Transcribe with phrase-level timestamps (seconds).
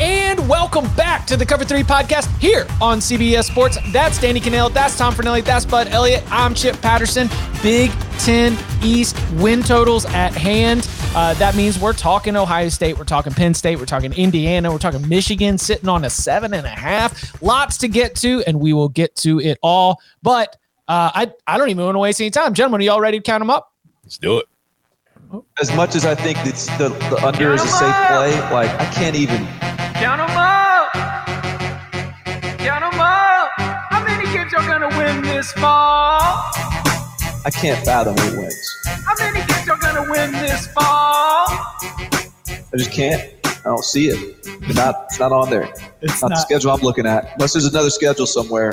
[0.00, 3.76] And welcome back to the Cover 3 podcast here on CBS Sports.
[3.92, 6.24] That's Danny Kanell, that's Tom Fornelli, that's Bud Elliott.
[6.32, 7.28] I'm Chip Patterson.
[7.62, 10.88] Big 10 East win totals at hand.
[11.14, 14.78] Uh, that means we're talking Ohio State, we're talking Penn State, we're talking Indiana, we're
[14.78, 17.42] talking Michigan sitting on a seven and a half.
[17.42, 20.00] Lots to get to, and we will get to it all.
[20.22, 20.56] But
[20.88, 22.54] uh, I, I don't even want to waste any time.
[22.54, 23.74] Gentlemen, are y'all ready to count them up?
[24.02, 24.46] Let's do it.
[25.60, 28.90] As much as I think it's the, the under is a safe play, like I
[28.94, 29.46] can't even
[30.00, 30.92] Count them up.
[32.58, 33.50] Count them up.
[33.90, 36.20] How many kids are gonna win this fall?
[37.44, 38.76] I can't fathom eight wins.
[38.86, 41.48] How many kids are gonna win this fall?
[41.52, 43.30] I just can't.
[43.44, 44.38] I don't see it.
[44.46, 45.04] It's not.
[45.10, 45.70] It's not on there.
[46.00, 47.34] It's not, the schedule I'm looking at.
[47.34, 48.72] Unless there's another schedule somewhere.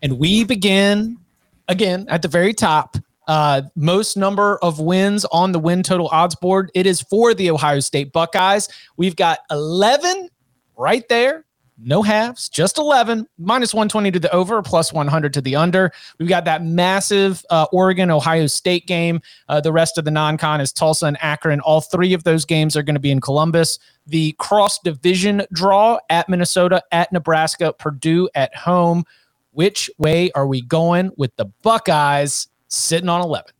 [0.00, 1.18] And we begin
[1.66, 2.96] again at the very top.
[3.28, 6.70] Uh, most number of wins on the win total odds board.
[6.74, 8.68] It is for the Ohio State Buckeyes.
[8.96, 10.28] We've got 11
[10.76, 11.44] right there.
[11.84, 15.90] No halves, just 11, minus 120 to the over, plus 100 to the under.
[16.18, 19.20] We've got that massive uh, Oregon Ohio State game.
[19.48, 21.60] Uh, the rest of the non con is Tulsa and Akron.
[21.60, 23.80] All three of those games are going to be in Columbus.
[24.06, 29.04] The cross division draw at Minnesota, at Nebraska, Purdue at home.
[29.50, 33.50] Which way are we going with the Buckeyes sitting on 11?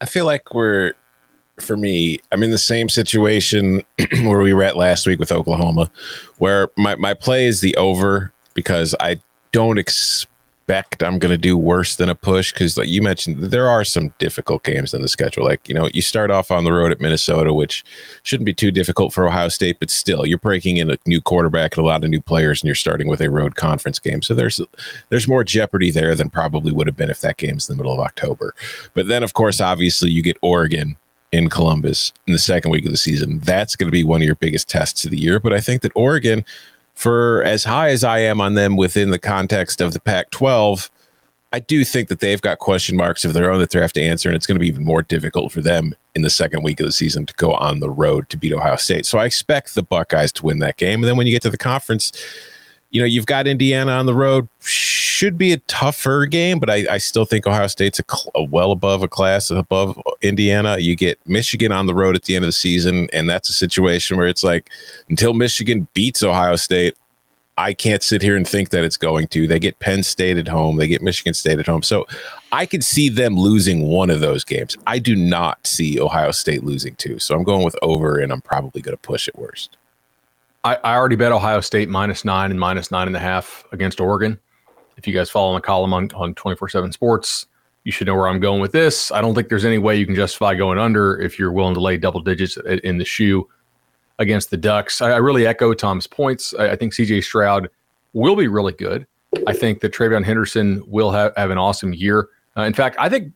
[0.00, 0.94] I feel like we're,
[1.60, 3.82] for me, I'm in the same situation
[4.22, 5.90] where we were at last week with Oklahoma,
[6.38, 9.20] where my, my play is the over because I
[9.52, 10.31] don't expect
[10.68, 12.52] I'm going to do worse than a push.
[12.52, 15.44] Because, like you mentioned, there are some difficult games in the schedule.
[15.44, 17.84] Like, you know, you start off on the road at Minnesota, which
[18.22, 21.76] shouldn't be too difficult for Ohio State, but still, you're breaking in a new quarterback
[21.76, 24.22] and a lot of new players, and you're starting with a road conference game.
[24.22, 24.60] So there's
[25.08, 27.94] there's more jeopardy there than probably would have been if that game's in the middle
[27.94, 28.54] of October.
[28.94, 30.96] But then, of course, obviously, you get Oregon
[31.32, 33.38] in Columbus in the second week of the season.
[33.40, 35.40] That's going to be one of your biggest tests of the year.
[35.40, 36.44] But I think that Oregon,
[36.94, 40.90] for as high as I am on them within the context of the Pac 12,
[41.52, 44.02] I do think that they've got question marks of their own that they have to
[44.02, 46.80] answer, and it's going to be even more difficult for them in the second week
[46.80, 49.04] of the season to go on the road to beat Ohio State.
[49.04, 51.00] So I expect the Buckeyes to win that game.
[51.00, 52.12] And then when you get to the conference,
[52.90, 54.48] you know, you've got Indiana on the road.
[55.22, 58.42] Should be a tougher game, but I, I still think Ohio State's a, cl- a
[58.42, 60.78] well above a class above Indiana.
[60.78, 63.52] You get Michigan on the road at the end of the season, and that's a
[63.52, 64.68] situation where it's like
[65.08, 66.96] until Michigan beats Ohio State,
[67.56, 69.46] I can't sit here and think that it's going to.
[69.46, 71.84] They get Penn State at home, they get Michigan State at home.
[71.84, 72.04] So
[72.50, 74.76] I could see them losing one of those games.
[74.88, 77.20] I do not see Ohio State losing two.
[77.20, 79.76] So I'm going with over, and I'm probably going to push it worst.
[80.64, 84.00] I, I already bet Ohio State minus nine and minus nine and a half against
[84.00, 84.40] Oregon.
[84.96, 87.46] If you guys follow the column on, on 24-7 sports,
[87.84, 89.10] you should know where I'm going with this.
[89.10, 91.80] I don't think there's any way you can justify going under if you're willing to
[91.80, 93.48] lay double digits in the shoe
[94.18, 95.02] against the Ducks.
[95.02, 96.54] I, I really echo Tom's points.
[96.58, 97.68] I, I, think CJ Stroud
[98.12, 99.06] will be really good.
[99.46, 102.28] I think that TreVeyon Henderson will have, have an awesome year.
[102.56, 103.32] Uh, in fact, I think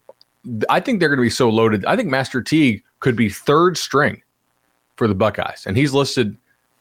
[0.69, 1.85] I think they're going to be so loaded.
[1.87, 4.23] I think Master Teague could be third string
[4.97, 6.37] for the Buckeyes, and he's listed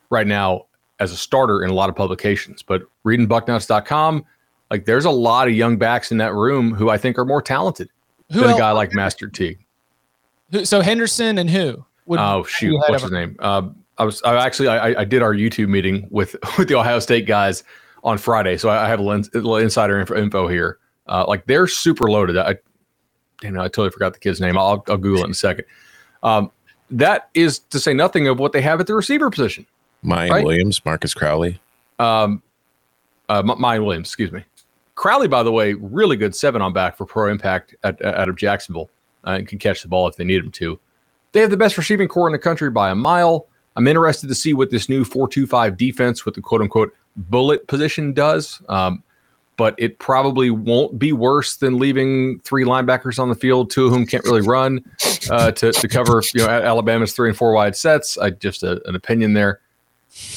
[0.09, 0.65] right now
[0.99, 2.61] as a starter in a lot of publications.
[2.61, 4.23] But reading bucknuts.com,
[4.71, 7.41] like there's a lot of young backs in that room who I think are more
[7.41, 7.89] talented
[8.31, 8.57] who than else?
[8.57, 9.59] a guy like Master Teague.
[10.63, 11.85] So Henderson and who?
[12.07, 13.35] Would Oh shoot, had what's over- his name?
[13.39, 16.99] Uh, I was I actually I, I did our YouTube meeting with with the Ohio
[16.99, 17.63] State guys
[18.03, 20.77] on Friday, so I, I have a little, ins- a little insider info, info here.
[21.07, 22.37] Uh, like they're super loaded.
[22.37, 22.55] I,
[23.41, 24.57] you know, I totally forgot the kid's name.
[24.57, 25.65] I'll, I'll Google it in a second.
[26.21, 26.51] Um,
[26.91, 29.65] that is to say nothing of what they have at the receiver position.
[30.03, 30.45] Mine Right.
[30.45, 31.59] Williams, Marcus Crowley.
[31.97, 32.43] Um,
[33.27, 34.43] uh, M- Miyan Williams, excuse me.
[34.95, 38.35] Crowley, by the way, really good seven on back for pro impact at, out of
[38.35, 38.89] Jacksonville
[39.25, 40.79] uh, and can catch the ball if they need him to.
[41.33, 43.47] They have the best receiving corps in the country by a mile.
[43.75, 48.13] I'm interested to see what this new 4-2-5 defense with the quote unquote bullet position
[48.13, 48.61] does.
[48.69, 49.03] Um,
[49.57, 53.93] but it probably won't be worse than leaving three linebackers on the field, two of
[53.93, 54.83] whom can't really run
[55.29, 58.17] uh, to, to cover you know Alabama's three and four wide sets.
[58.17, 59.61] I just a, an opinion there.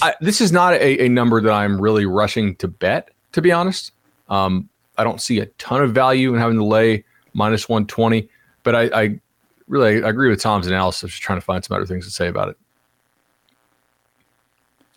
[0.02, 3.52] I, this is not a, a number that I'm really rushing to bet, to be
[3.52, 3.92] honest.
[4.28, 7.04] Um, I don't see a ton of value in having to lay
[7.34, 8.28] minus 120,
[8.62, 9.20] but I, I
[9.68, 11.10] really I agree with Tom's analysis.
[11.10, 12.56] Just trying to find some other things to say about it.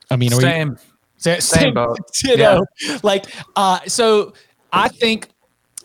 [0.10, 0.78] I mean, are we- Same.
[1.18, 2.00] Same boat.
[2.14, 2.66] Ditto.
[3.04, 3.26] Like,
[3.56, 4.34] uh, so
[4.74, 5.30] I think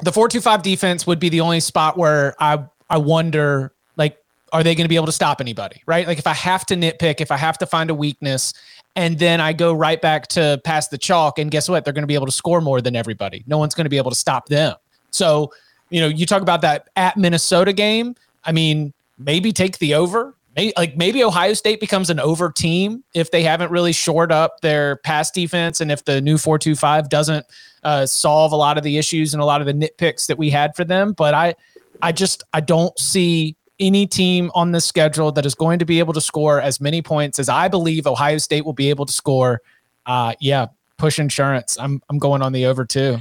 [0.00, 4.16] the four two five defense would be the only spot where I I wonder like,
[4.52, 5.82] are they going to be able to stop anybody?
[5.84, 6.06] Right?
[6.06, 8.54] Like, if I have to nitpick, if I have to find a weakness,
[8.96, 11.84] and then I go right back to pass the chalk, and guess what?
[11.84, 13.44] They're going to be able to score more than everybody.
[13.46, 14.75] No one's going to be able to stop them.
[15.10, 15.52] So,
[15.90, 18.16] you know, you talk about that at Minnesota game.
[18.44, 20.34] I mean, maybe take the over.
[20.56, 24.62] Maybe, like maybe Ohio State becomes an over team if they haven't really shored up
[24.62, 27.44] their pass defense, and if the new four two five doesn't
[27.84, 30.49] uh, solve a lot of the issues and a lot of the nitpicks that we
[30.49, 31.12] had for them.
[31.12, 31.54] But I,
[32.00, 35.99] I just I don't see any team on the schedule that is going to be
[35.99, 39.12] able to score as many points as I believe Ohio State will be able to
[39.12, 39.61] score.
[40.06, 41.76] Uh, yeah, push insurance.
[41.78, 43.19] I'm I'm going on the over too.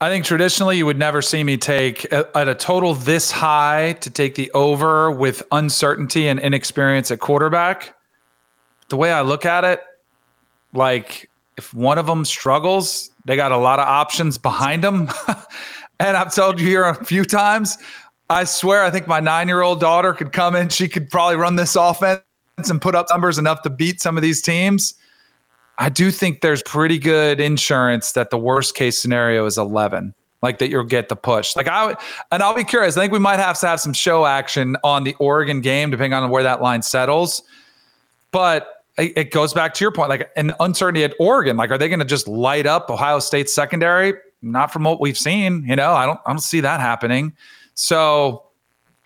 [0.00, 3.94] I think traditionally you would never see me take at, at a total this high
[3.94, 7.96] to take the over with uncertainty and inexperience at quarterback.
[8.90, 9.82] The way I look at it,
[10.72, 15.08] like if one of them struggles, they got a lot of options behind them.
[16.00, 17.76] and I've told you here a few times,
[18.30, 20.68] I swear I think my nine year old daughter could come in.
[20.68, 22.22] She could probably run this offense
[22.68, 24.94] and put up numbers enough to beat some of these teams.
[25.78, 30.58] I do think there's pretty good insurance that the worst case scenario is 11, like
[30.58, 31.54] that you'll get the push.
[31.54, 31.94] Like I
[32.32, 32.96] and I'll be curious.
[32.96, 36.14] I think we might have to have some show action on the Oregon game, depending
[36.14, 37.42] on where that line settles.
[38.30, 41.56] But it goes back to your point, like an uncertainty at Oregon.
[41.56, 44.14] Like, are they going to just light up Ohio State secondary?
[44.42, 45.64] Not from what we've seen.
[45.64, 47.32] You know, I don't, I don't see that happening.
[47.80, 48.42] So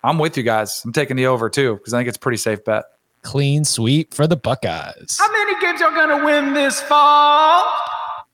[0.03, 0.81] I'm with you guys.
[0.83, 2.85] I'm taking the over too because I think it's a pretty safe bet.
[3.21, 5.17] Clean sweep for the Buckeyes.
[5.19, 7.71] How many games y'all gonna win this fall?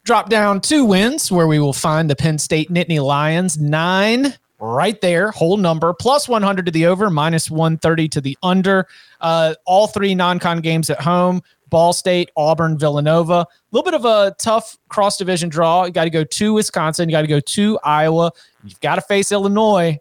[0.06, 5.00] drop down two wins where we will find the Penn State Nittany Lions nine right
[5.02, 8.88] there, whole number plus 100 to the over, minus 130 to the under.
[9.22, 11.44] Uh, all three non-con games at home.
[11.70, 13.34] Ball State, Auburn, Villanova.
[13.34, 15.86] A little bit of a tough cross division draw.
[15.86, 17.08] You got to go to Wisconsin.
[17.08, 18.32] You got to go to Iowa.
[18.64, 20.00] You've got to face Illinois.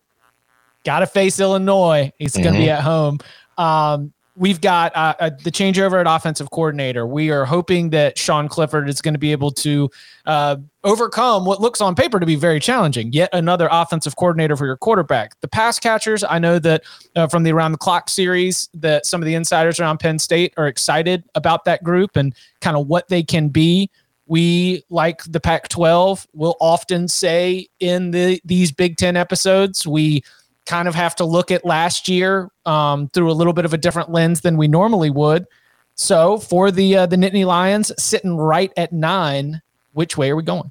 [0.88, 2.10] Got to face Illinois.
[2.16, 3.18] He's going to be at home.
[3.58, 7.06] Um, we've got uh, uh, the changeover at offensive coordinator.
[7.06, 9.90] We are hoping that Sean Clifford is going to be able to
[10.24, 13.12] uh, overcome what looks on paper to be very challenging.
[13.12, 15.38] Yet another offensive coordinator for your quarterback.
[15.42, 19.20] The pass catchers, I know that uh, from the Around the Clock series, that some
[19.20, 23.08] of the insiders around Penn State are excited about that group and kind of what
[23.08, 23.90] they can be.
[24.24, 26.26] We like the Pac-12.
[26.32, 30.22] Will often say in the these Big Ten episodes, we
[30.68, 33.78] kind of have to look at last year um, through a little bit of a
[33.78, 35.46] different lens than we normally would.
[35.94, 39.62] So for the uh, the Nittany Lions sitting right at nine,
[39.94, 40.70] which way are we going?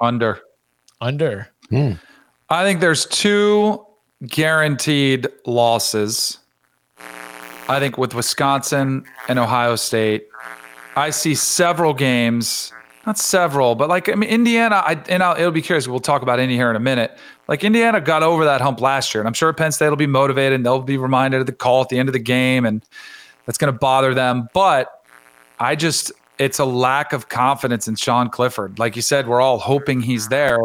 [0.00, 0.40] Under.
[1.00, 1.48] Under.
[2.50, 3.86] I think there's two
[4.26, 6.38] guaranteed losses.
[7.68, 10.26] I think with Wisconsin and Ohio State,
[10.96, 12.72] I see several games,
[13.06, 14.76] not several, but like I mean Indiana.
[14.76, 15.88] I and I'll, it'll be curious.
[15.88, 17.18] We'll talk about Indy here in a minute.
[17.48, 20.06] Like Indiana got over that hump last year, and I'm sure Penn State will be
[20.06, 20.54] motivated.
[20.54, 22.84] and They'll be reminded of the call at the end of the game, and
[23.46, 24.48] that's going to bother them.
[24.54, 25.02] But
[25.58, 28.78] I just it's a lack of confidence in Sean Clifford.
[28.78, 30.58] Like you said, we're all hoping he's there.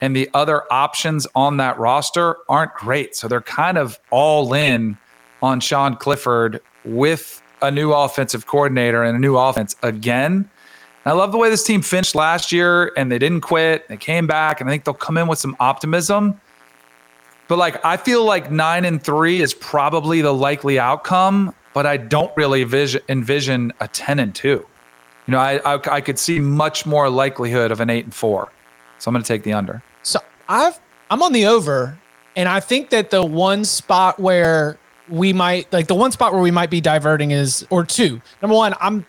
[0.00, 3.16] And the other options on that roster aren't great.
[3.16, 4.96] So they're kind of all in
[5.42, 10.48] on Sean Clifford with a new offensive coordinator and a new offense again.
[11.06, 13.88] I love the way this team finished last year and they didn't quit.
[13.88, 16.40] They came back and I think they'll come in with some optimism.
[17.46, 21.96] But like I feel like 9 and 3 is probably the likely outcome, but I
[21.96, 24.48] don't really vision, envision a 10 and 2.
[24.48, 24.66] You
[25.28, 28.52] know, I, I I could see much more likelihood of an 8 and 4.
[28.98, 29.82] So I'm going to take the under.
[30.02, 30.78] So I've
[31.10, 31.98] I'm on the over,
[32.36, 34.78] And I think that the one spot where
[35.08, 38.20] we might like the one spot where we might be diverting is or two.
[38.42, 39.06] Number one, I'm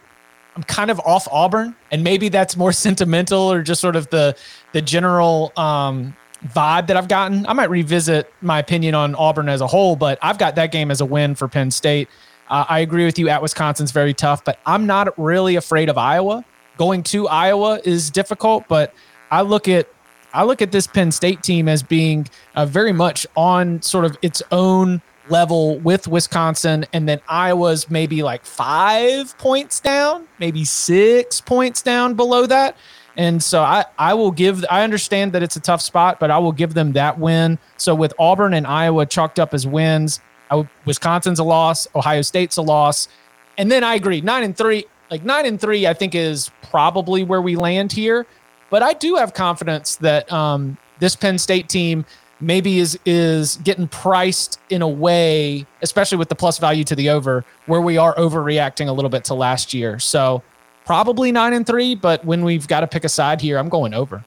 [0.59, 4.35] I'm kind of off Auburn, and maybe that's more sentimental or just sort of the
[4.73, 6.13] the general um,
[6.47, 7.45] vibe that I've gotten.
[7.47, 10.91] I might revisit my opinion on Auburn as a whole, but I've got that game
[10.91, 12.09] as a win for Penn State.
[12.49, 15.97] Uh, I agree with you at Wisconsin's very tough, but I'm not really afraid of
[15.97, 16.43] Iowa.
[16.77, 18.93] Going to Iowa is difficult, but
[19.31, 19.87] I look at
[20.33, 24.17] I look at this Penn State team as being uh, very much on sort of
[24.21, 31.41] its own level with Wisconsin, and then Iowa's maybe like five points down, maybe six
[31.41, 32.75] points down below that.
[33.17, 36.37] And so I, I will give, I understand that it's a tough spot, but I
[36.37, 37.59] will give them that win.
[37.77, 42.57] So with Auburn and Iowa chalked up as wins, I, Wisconsin's a loss, Ohio State's
[42.57, 43.09] a loss.
[43.57, 47.23] And then I agree, nine and three, like nine and three, I think is probably
[47.23, 48.25] where we land here.
[48.69, 52.05] But I do have confidence that um, this Penn State team
[52.39, 57.09] maybe is is getting priced in a way, especially with the plus value to the
[57.09, 59.99] over, where we are overreacting a little bit to last year.
[59.99, 60.43] So
[60.85, 63.93] probably nine and three, but when we've got to pick a side here, I'm going
[63.93, 64.23] over.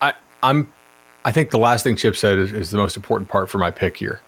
[0.00, 0.72] I I'm
[1.24, 3.70] I think the last thing Chip said is, is the most important part for my
[3.70, 4.20] pick here.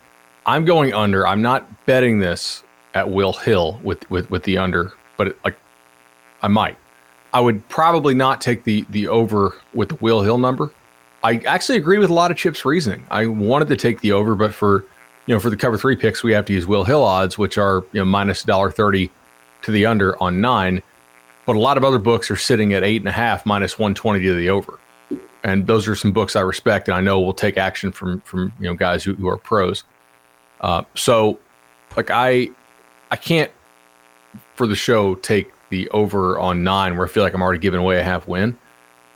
[0.46, 1.26] I'm going under.
[1.26, 2.64] I'm not betting this
[2.94, 5.56] at Will Hill with with with the under, but it, like
[6.42, 6.76] I might.
[7.32, 10.72] I would probably not take the the over with the Will Hill number.
[11.22, 13.04] I actually agree with a lot of Chip's reasoning.
[13.10, 14.84] I wanted to take the over, but for
[15.26, 17.58] you know for the cover three picks, we have to use Will Hill odds, which
[17.58, 19.10] are you know minus dollar thirty
[19.62, 20.82] to the under on nine.
[21.44, 23.94] But a lot of other books are sitting at eight and a half minus one
[23.94, 24.78] twenty to the over,
[25.42, 28.52] and those are some books I respect and I know will take action from from
[28.60, 29.84] you know guys who, who are pros.
[30.60, 31.38] Uh, so,
[31.96, 32.50] like I,
[33.10, 33.50] I can't
[34.54, 37.80] for the show take the over on nine where I feel like I'm already giving
[37.80, 38.56] away a half win.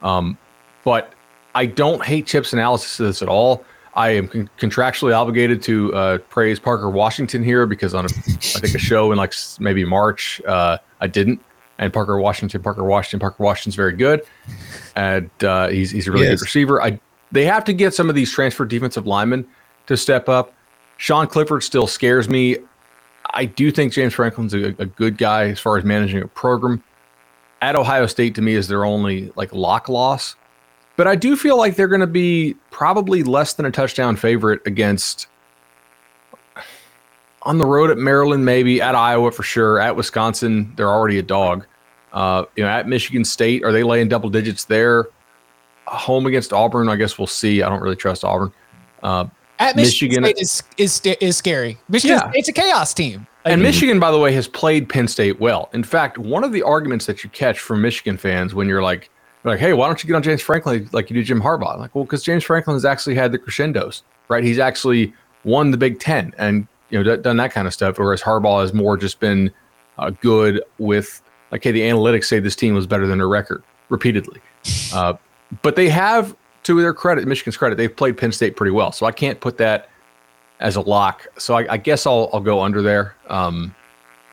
[0.03, 0.39] Um,
[0.85, 1.13] but
[1.55, 3.65] I don't hate Chip's analysis of this at all.
[3.95, 8.61] I am con- contractually obligated to uh, praise Parker Washington here because on a, I
[8.61, 11.41] think a show in like maybe March uh, I didn't.
[11.79, 14.23] And Parker Washington, Parker Washington, Parker Washington's very good,
[14.95, 16.39] and uh, he's he's a really Yes.
[16.39, 16.81] good receiver.
[16.83, 17.01] I
[17.33, 19.47] they have to get some of these transfer defensive linemen
[19.87, 20.53] to step up.
[20.99, 22.59] Sean Clifford still scares me.
[23.35, 26.85] I do think James Franklin's a, a good guy as far as managing a program.
[27.63, 30.37] At Ohio State, to me, is their only like lock loss.
[30.97, 34.61] But I do feel like they're going to be probably less than a touchdown favorite
[34.67, 35.27] against
[37.43, 39.81] on the road at Maryland, maybe at Iowa for sure.
[39.81, 41.67] At Wisconsin, they're already a dog.
[42.13, 45.07] Uh, you know, at Michigan State, are they laying double digits there?
[45.87, 47.63] Home against Auburn, I guess we'll see.
[47.63, 48.53] I don't really trust Auburn.
[49.03, 49.27] Uh,
[49.59, 51.79] At Michigan, Michigan- State is, is is scary.
[51.89, 52.31] Michigan Yeah.
[52.31, 53.27] State's a chaos team.
[53.45, 55.69] Like, And Michigan, by the way, has played Penn State well.
[55.73, 59.11] In fact, one of the arguments that you catch from Michigan fans when you're like,
[59.45, 61.79] like, hey, why don't you get on James Franklin like you do Jim Harbaugh?
[61.79, 64.45] Like, well, because James Franklin has actually had the crescendos, right?
[64.45, 65.13] He's actually
[65.45, 67.99] won the Big Ten and you know done that kind of stuff.
[67.99, 69.51] Whereas Harbaugh has more just been
[69.99, 73.63] uh, good with like, hey, the analytics say this team was better than their record
[73.89, 74.41] repeatedly.
[74.95, 75.15] Uh,
[75.63, 78.93] but they have, to their credit, Michigan's credit, they've played Penn State pretty well.
[78.93, 79.91] So I can't put that
[80.61, 81.27] as a lock.
[81.39, 83.17] So I, I guess I'll I'll go under there.
[83.29, 83.75] Um,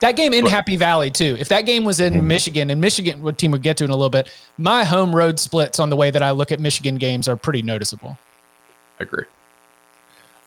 [0.02, 1.36] that game in Happy Valley too.
[1.40, 2.28] If that game was in mm-hmm.
[2.28, 5.40] Michigan, and Michigan, what team would get to in a little bit, my home road
[5.40, 8.18] splits on the way that I look at Michigan games are pretty noticeable.
[9.00, 9.26] I agree.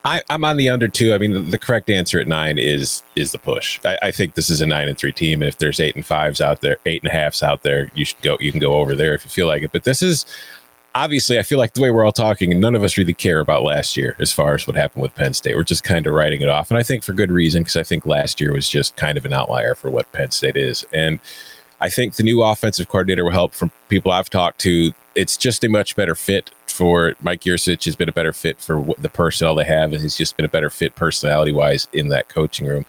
[0.04, 1.14] I, I'm on the under two.
[1.14, 3.78] I mean, the, the correct answer at nine is is the push.
[3.85, 6.04] I, I think this is a nine and three team, and if there's eight and
[6.04, 8.37] fives out there, eight and a halves out there, you should go.
[8.40, 9.71] You can go over there if you feel like it.
[9.71, 10.26] But this is
[10.94, 13.40] obviously, I feel like the way we're all talking, and none of us really care
[13.40, 15.56] about last year as far as what happened with Penn State.
[15.56, 17.82] We're just kind of writing it off, and I think for good reason because I
[17.82, 21.18] think last year was just kind of an outlier for what Penn State is, and
[21.80, 23.54] I think the new offensive coordinator will help.
[23.54, 27.84] From people I've talked to, it's just a much better fit for Mike Yurcich.
[27.84, 30.49] Has been a better fit for the personnel they have, and he's just been a
[30.49, 32.87] better fit personality wise in that coaching room.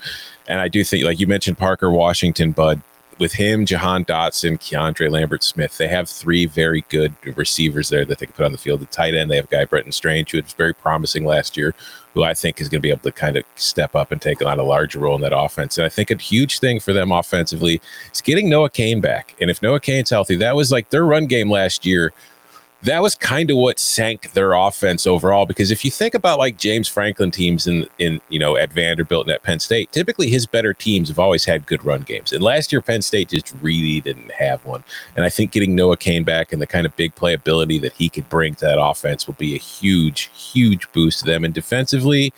[0.48, 2.81] And I do think, like you mentioned, Parker Washington, Bud,
[3.20, 8.20] with him, Jahan Dotson, Keandre Lambert Smith, they have three very good receivers there that
[8.20, 8.79] they can put on the field.
[8.79, 11.74] The tight end, they have guy, Brenton Strange, who was very promising last year,
[12.13, 14.43] who I think is going to be able to kind of step up and take
[14.43, 15.77] on a larger role in that offense.
[15.77, 17.82] And I think a huge thing for them offensively
[18.13, 19.36] is getting Noah Cain back.
[19.41, 22.13] And if Noah Cain's healthy, that was like their run game last year
[22.84, 25.46] that was kind of what sank their offense overall.
[25.46, 29.28] Because if you think about like James Franklin teams in in you know at Vanderbilt
[29.28, 32.34] and at Penn State, typically his better teams have always had good run games.
[32.34, 34.84] And last year Penn State just really didn't have one.
[35.16, 38.10] And I think getting Noah Cain back and the kind of big playability that he
[38.10, 41.44] could bring to that offense will be a huge, huge boost to them.
[41.44, 42.34] And defensively.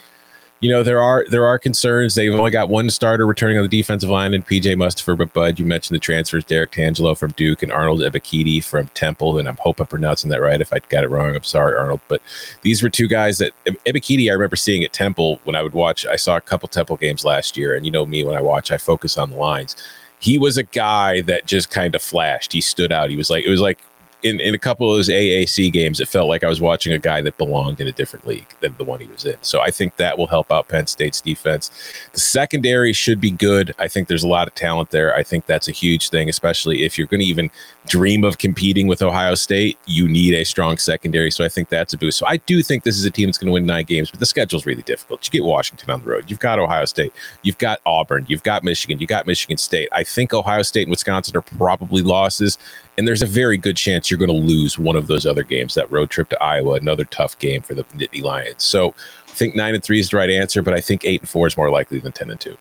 [0.65, 2.15] You know there are there are concerns.
[2.15, 5.15] They've only got one starter returning on the defensive line, and PJ Mustipher.
[5.15, 9.37] But Bud, you mentioned the transfers: Derrick Tangelo from Duke and Arnold Ebiketie from Temple.
[9.37, 10.59] And I'm hope I'm pronouncing that right.
[10.59, 11.99] If I got it wrong, I'm sorry, Arnold.
[12.07, 12.19] But
[12.63, 13.51] these were two guys that
[13.85, 16.03] Ebiketie I remember seeing at Temple when I would watch.
[16.07, 18.71] I saw a couple Temple games last year, and you know me when I watch,
[18.71, 19.75] I focus on the lines.
[20.17, 22.53] He was a guy that just kind of flashed.
[22.53, 23.11] He stood out.
[23.11, 23.77] He was like it was like
[24.25, 26.97] in, in a couple of those AAC games, it felt like I was watching a
[26.97, 29.37] guy that belonged in a different league than the one he was in.
[29.41, 31.69] So I think that will help out Penn State's defense.
[32.11, 33.75] The secondary should be good.
[33.77, 35.15] I think there's a lot of talent there.
[35.15, 37.51] I think that's a huge thing, especially if you're going to even
[37.85, 39.77] dream of competing with Ohio State.
[39.85, 41.29] You need a strong secondary.
[41.29, 42.17] So I think that's a boost.
[42.17, 44.19] So I do think this is a team that's going to win nine games, but
[44.19, 45.23] the schedule's really difficult.
[45.23, 46.31] You get Washington on the road.
[46.31, 47.13] You've got Ohio State.
[47.43, 48.25] You've got Auburn.
[48.27, 48.97] You've got Michigan.
[48.97, 49.87] You got Michigan State.
[49.91, 52.57] I think Ohio State and Wisconsin are probably losses.
[52.97, 55.73] And there's a very good chance you're going to lose one of those other games.
[55.73, 58.63] That road trip to Iowa, another tough game for the Nittany Lions.
[58.63, 58.95] So
[59.27, 61.47] I think nine and three is the right answer, but I think eight and four
[61.47, 62.57] is more likely than ten and two.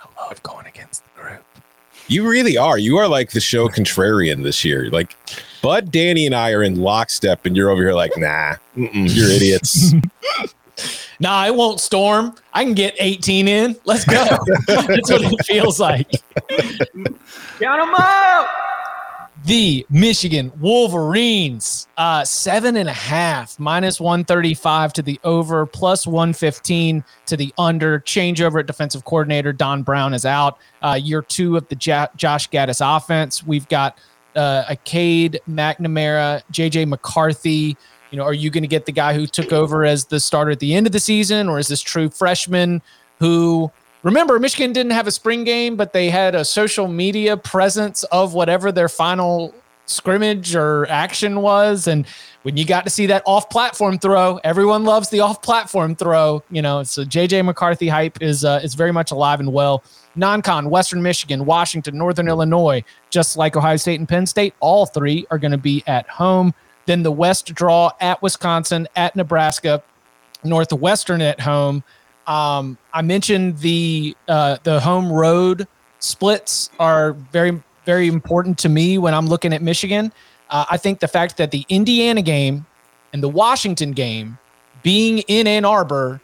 [0.00, 1.44] I love going against the group.
[2.06, 2.78] You really are.
[2.78, 4.90] You are like the show contrarian this year.
[4.90, 5.16] Like
[5.60, 9.92] Bud, Danny, and I are in lockstep, and you're over here like, nah, you're idiots.
[11.20, 12.36] nah, I won't storm.
[12.52, 13.76] I can get 18 in.
[13.86, 14.22] Let's go.
[14.66, 16.10] That's what it feels like.
[17.58, 18.48] Count them out
[19.44, 21.86] the Michigan Wolverines.
[21.98, 28.00] Uh, seven and a half, minus 135 to the over, plus 115 to the under.
[28.00, 29.52] Changeover at defensive coordinator.
[29.52, 30.58] Don Brown is out.
[30.82, 33.44] Uh, year two of the J- Josh Gattis offense.
[33.44, 33.98] We've got
[34.34, 37.76] uh, a Cade McNamara, JJ McCarthy.
[38.10, 40.52] You know, are you going to get the guy who took over as the starter
[40.52, 42.80] at the end of the season, or is this true freshman
[43.18, 43.70] who
[44.04, 48.34] remember Michigan didn't have a spring game, but they had a social media presence of
[48.34, 49.52] whatever their final
[49.86, 51.86] scrimmage or action was.
[51.86, 52.06] And
[52.42, 56.42] when you got to see that off platform throw, everyone loves the off platform throw.
[56.50, 59.82] You know, so JJ McCarthy hype is uh, is very much alive and well.
[60.16, 65.26] Non-con, Western Michigan, Washington, Northern Illinois, just like Ohio State and Penn State, all three
[65.30, 66.54] are going to be at home.
[66.86, 69.82] Then the West draw at Wisconsin, at Nebraska,
[70.44, 71.82] Northwestern at home.
[72.26, 75.66] Um, I mentioned the uh, the home road
[75.98, 80.12] splits are very very important to me when I'm looking at Michigan.
[80.50, 82.66] Uh, I think the fact that the Indiana game
[83.12, 84.38] and the Washington game
[84.82, 86.20] being in Ann Arbor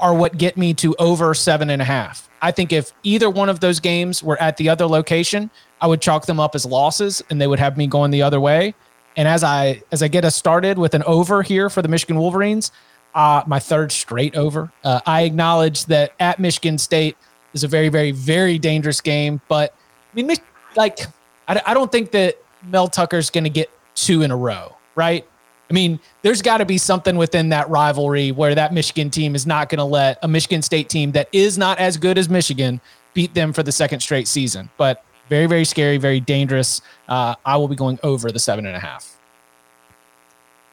[0.00, 2.28] are what get me to over seven and a half.
[2.42, 6.02] I think if either one of those games were at the other location, I would
[6.02, 8.74] chalk them up as losses and they would have me going the other way.
[9.16, 12.18] And as I as I get us started with an over here for the Michigan
[12.18, 12.72] Wolverines,
[13.14, 14.72] uh, my third straight over.
[14.82, 17.16] Uh, I acknowledge that at Michigan State
[17.52, 19.74] is a very, very, very dangerous game, but
[20.12, 20.36] I mean,
[20.76, 21.00] like,
[21.48, 25.26] I, I don't think that Mel Tucker's going to get two in a row, right?
[25.70, 29.46] I mean, there's got to be something within that rivalry where that Michigan team is
[29.46, 32.80] not going to let a Michigan State team that is not as good as Michigan
[33.14, 34.68] beat them for the second straight season.
[34.76, 36.82] But very, very scary, very dangerous.
[37.08, 39.16] Uh, I will be going over the seven and a half.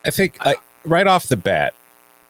[0.03, 1.73] I think I, right off the bat,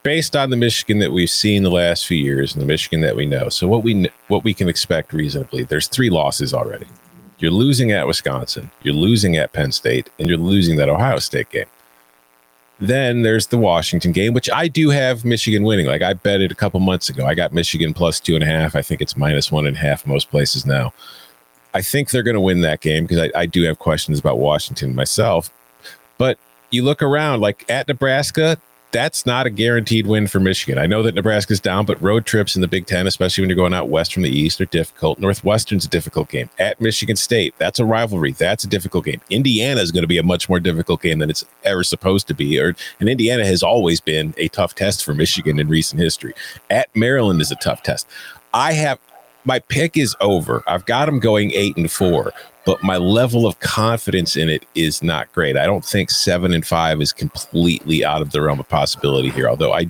[0.04, 3.16] based on the Michigan that we've seen the last few years and the Michigan that
[3.16, 3.50] we know.
[3.50, 6.88] So what we what we can expect reasonably, there's three losses already.
[7.40, 11.50] You're losing at Wisconsin, you're losing at Penn State, and you're losing that Ohio State
[11.50, 11.66] game.
[12.80, 15.86] Then there's the Washington game, which I do have Michigan winning.
[15.86, 17.26] Like I bet it a couple months ago.
[17.26, 18.76] I got Michigan plus two and a half.
[18.76, 20.94] I think it's minus one and a half most places now.
[21.74, 24.40] I think they're going to win that game because I, I do have questions about
[24.40, 25.52] Washington myself.
[26.18, 26.38] But
[26.70, 28.58] you look around, like at Nebraska,
[28.92, 30.78] that's not a guaranteed win for Michigan.
[30.78, 33.56] I know that Nebraska's down, but road trips in the Big Ten, especially when you're
[33.56, 35.20] going out west from the East, are difficult.
[35.20, 36.50] Northwestern's a difficult game.
[36.60, 38.32] At Michigan State, that's a rivalry.
[38.34, 39.22] That's a difficult game.
[39.30, 42.34] Indiana is going to be a much more difficult game than it's ever supposed to
[42.34, 42.60] be.
[42.60, 46.34] Or and Indiana has always been a tough test for Michigan in recent history.
[46.70, 48.08] At Maryland is a tough test.
[48.54, 49.00] I have
[49.46, 50.64] my pick is over.
[50.68, 52.32] I've got them going eight and four
[52.66, 55.58] but my level of confidence in it is not great.
[55.58, 59.50] I don't think seven and five is completely out of the realm of possibility here.
[59.50, 59.90] Although I,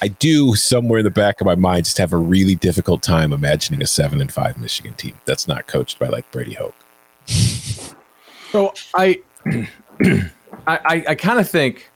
[0.00, 3.32] I do somewhere in the back of my mind just have a really difficult time
[3.32, 6.74] imagining a seven and five Michigan team that's not coached by like Brady Hoke.
[8.52, 9.20] So I,
[10.66, 11.90] I, I kind of think,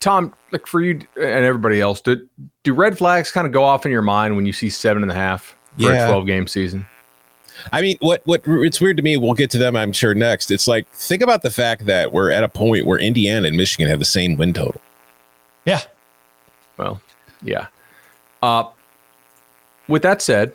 [0.00, 2.28] Tom, like for you and everybody else, do
[2.64, 5.10] do red flags kind of go off in your mind when you see seven and
[5.10, 6.06] a half for yeah.
[6.06, 6.86] a twelve game season?
[7.72, 9.16] I mean, what what it's weird to me.
[9.16, 10.50] We'll get to them, I'm sure, next.
[10.50, 13.88] It's like think about the fact that we're at a point where Indiana and Michigan
[13.88, 14.80] have the same win total.
[15.64, 15.80] Yeah.
[16.76, 17.00] Well,
[17.42, 17.66] yeah.
[18.42, 18.64] Uh,
[19.88, 20.52] with that said,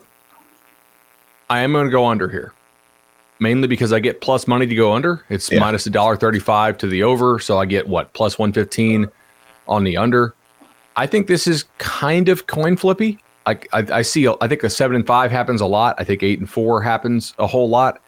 [1.49, 2.53] I am going to go under here,
[3.39, 5.25] mainly because I get plus money to go under.
[5.29, 5.59] It's yeah.
[5.59, 9.07] minus a dollar thirty-five to the over, so I get what plus one fifteen
[9.67, 10.33] on the under.
[10.95, 13.19] I think this is kind of coin flippy.
[13.73, 14.27] I, I, see.
[14.27, 15.95] I think a seven and five happens a lot.
[15.97, 18.01] I think eight and four happens a whole lot.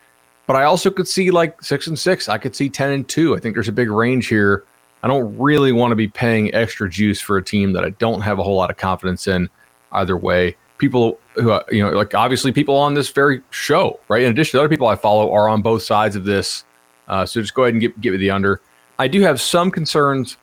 [0.45, 2.27] But I also could see like six and six.
[2.27, 3.36] I could see ten and two.
[3.36, 4.65] I think there's a big range here.
[5.01, 8.21] I don't really want to be paying extra juice for a team that I don't
[8.21, 9.49] have a whole lot of confidence in
[9.91, 10.56] either way.
[10.77, 14.23] People who uh, you know, like obviously people on this very show, right?
[14.23, 16.65] In addition to other people I follow, are on both sides of this.
[17.08, 18.62] Uh, so just go ahead and get me the under.
[18.99, 20.38] I do have some concerns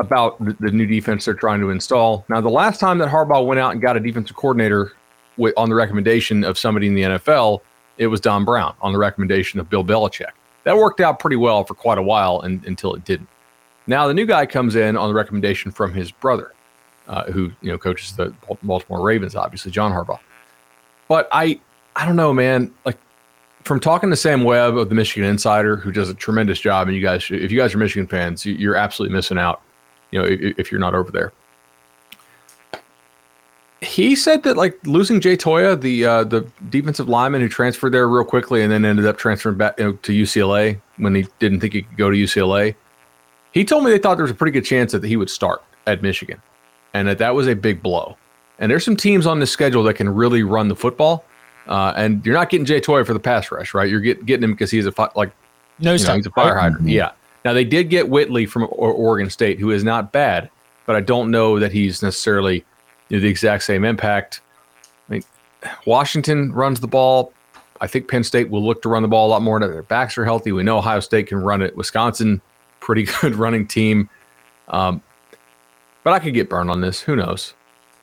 [0.00, 2.24] about the, new defense they're trying to install.
[2.28, 4.92] Now, the last time that Harbaugh went out and got a defensive coordinator
[5.36, 7.60] with, on the recommendation of somebody in the NFL,
[7.98, 10.30] it was Don Brown on the recommendation of Bill Belichick.
[10.64, 13.28] That worked out pretty well for quite a while and, until it didn't.
[13.86, 16.52] Now the new guy comes in on the recommendation from his brother,
[17.08, 18.32] uh, who you know coaches the
[18.62, 20.20] Baltimore Ravens, obviously John Harbaugh.
[21.08, 21.60] But I,
[21.96, 22.72] I don't know, man.
[22.84, 22.98] Like
[23.64, 26.96] from talking to Sam Webb of the Michigan Insider, who does a tremendous job, and
[26.96, 29.62] you guys, if you guys are Michigan fans, you're absolutely missing out
[30.10, 31.32] you know, if, if you're not over there.
[33.82, 38.06] He said that like losing Jay Toia, the uh, the defensive lineman who transferred there
[38.08, 41.60] real quickly and then ended up transferring back you know, to UCLA when he didn't
[41.60, 42.74] think he could go to UCLA.
[43.52, 45.62] He told me they thought there was a pretty good chance that he would start
[45.86, 46.42] at Michigan,
[46.92, 48.18] and that that was a big blow.
[48.58, 51.24] And there's some teams on the schedule that can really run the football.
[51.66, 53.88] Uh, and you're not getting Jay Toia for the pass rush, right?
[53.88, 55.32] You're get, getting him because he's a fi- like
[55.78, 56.80] no, you know, he's a fire hydrant.
[56.80, 56.88] Mm-hmm.
[56.88, 57.12] Yeah.
[57.44, 60.50] Now they did get Whitley from Oregon State, who is not bad,
[60.86, 62.64] but I don't know that he's necessarily
[63.08, 64.40] you know, the exact same impact.
[65.08, 65.22] I mean,
[65.86, 67.32] Washington runs the ball.
[67.80, 69.58] I think Penn State will look to run the ball a lot more.
[69.58, 70.52] Now their backs are healthy.
[70.52, 71.76] We know Ohio State can run it.
[71.76, 72.42] Wisconsin,
[72.80, 74.10] pretty good running team.
[74.68, 75.02] Um,
[76.04, 77.00] but I could get burned on this.
[77.00, 77.54] Who knows?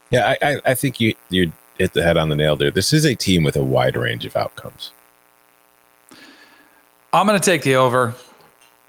[0.09, 2.71] Yeah, I, I, I think you you hit the head on the nail there.
[2.71, 4.91] This is a team with a wide range of outcomes.
[7.13, 8.15] I'm going to take the over.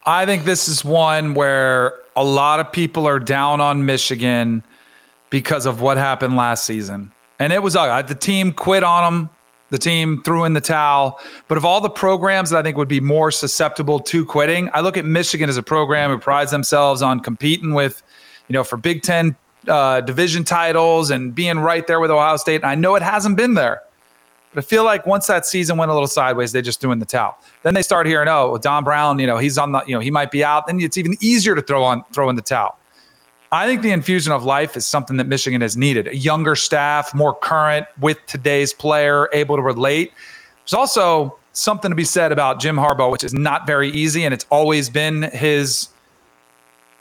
[0.08, 4.64] I think this is one where a lot of people are down on Michigan
[5.28, 7.12] because of what happened last season.
[7.38, 9.30] And it was the team quit on them.
[9.68, 11.20] The team threw in the towel.
[11.46, 14.80] But of all the programs that I think would be more susceptible to quitting, I
[14.80, 18.02] look at Michigan as a program who prides themselves on competing with,
[18.48, 19.36] you know, for Big Ten
[19.68, 22.62] uh, division titles and being right there with Ohio State.
[22.62, 23.82] And I know it hasn't been there.
[24.52, 26.98] But I feel like once that season went a little sideways, they just threw in
[26.98, 27.38] the towel.
[27.62, 30.10] Then they start hearing, oh, Don Brown, you know, he's on the, you know, he
[30.10, 30.66] might be out.
[30.66, 32.78] Then it's even easier to throw on throw in the towel.
[33.50, 36.06] I think the infusion of life is something that Michigan has needed.
[36.08, 40.12] A younger staff, more current with today's player, able to relate.
[40.64, 44.34] There's also something to be said about Jim Harbaugh, which is not very easy, and
[44.34, 45.88] it's always been his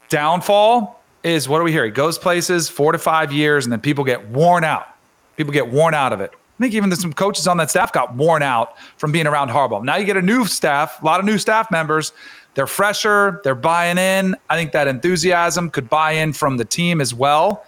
[0.08, 1.02] downfall.
[1.22, 1.84] Is what do we hear?
[1.84, 4.86] He goes places four to five years, and then people get worn out.
[5.36, 6.32] People get worn out of it.
[6.58, 9.84] I think even some coaches on that staff got worn out from being around Harbaugh.
[9.84, 12.12] Now you get a new staff, a lot of new staff members.
[12.54, 14.34] They're fresher, they're buying in.
[14.50, 17.64] I think that enthusiasm could buy in from the team as well.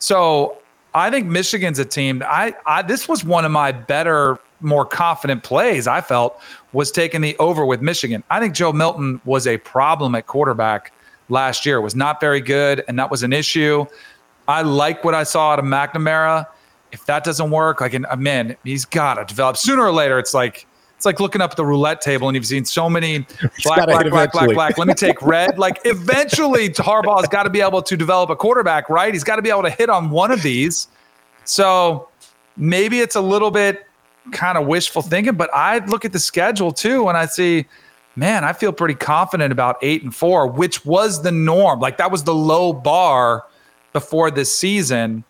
[0.00, 0.58] So
[0.94, 2.24] I think Michigan's a team.
[2.26, 5.86] I, I this was one of my better, more confident plays.
[5.86, 6.40] I felt
[6.72, 8.24] was taking the over with Michigan.
[8.28, 10.92] I think Joe Milton was a problem at quarterback
[11.28, 11.80] last year.
[11.80, 13.86] Was not very good, and that was an issue.
[14.48, 16.48] I like what I saw out of McNamara
[16.92, 20.18] if that doesn't work, like, a uh, man, he's got to develop sooner or later.
[20.18, 20.66] It's like,
[21.02, 23.18] it's like looking up at the roulette table and you've seen so many
[23.64, 24.78] black, black, black, black, black.
[24.78, 25.58] Let me take red.
[25.58, 29.12] Like eventually Harbaugh's got to be able to develop a quarterback, right?
[29.12, 30.86] He's got to be able to hit on one of these.
[31.42, 32.08] So
[32.56, 33.84] maybe it's a little bit
[34.30, 37.66] kind of wishful thinking, but I look at the schedule too and I see,
[38.14, 41.80] man, I feel pretty confident about eight and four, which was the norm.
[41.80, 43.44] Like that was the low bar
[43.92, 45.24] before this season.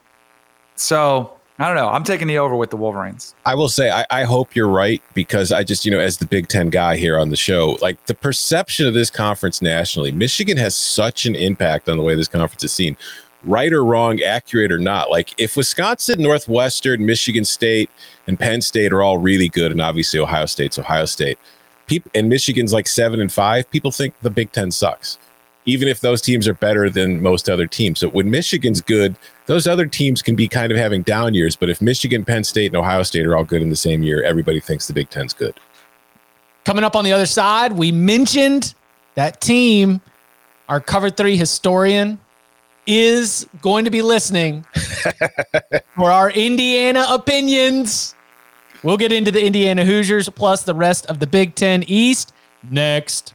[0.76, 1.90] So I don't know.
[1.90, 3.36] I'm taking the over with the Wolverines.
[3.46, 6.26] I will say, I, I, hope you're right because I just, you know, as the
[6.26, 10.56] Big Ten guy here on the show, like the perception of this conference nationally, Michigan
[10.56, 12.96] has such an impact on the way this conference is seen.
[13.44, 15.08] Right or wrong, accurate or not.
[15.08, 17.90] Like if Wisconsin, Northwestern, Michigan State,
[18.26, 21.38] and Penn State are all really good, and obviously Ohio State's Ohio State,
[21.86, 25.16] people and Michigan's like seven and five, people think the Big Ten sucks
[25.64, 28.00] even if those teams are better than most other teams.
[28.00, 31.56] So when Michigan's good, those other teams can be kind of having down years.
[31.56, 34.22] But if Michigan, Penn State, and Ohio State are all good in the same year,
[34.22, 35.54] everybody thinks the Big Ten's good.
[36.64, 38.74] Coming up on the other side, we mentioned
[39.14, 40.00] that team,
[40.68, 42.18] our cover three historian,
[42.86, 44.64] is going to be listening
[45.94, 48.14] for our Indiana opinions.
[48.82, 52.32] We'll get into the Indiana Hoosiers plus the rest of the Big Ten East
[52.68, 53.34] next.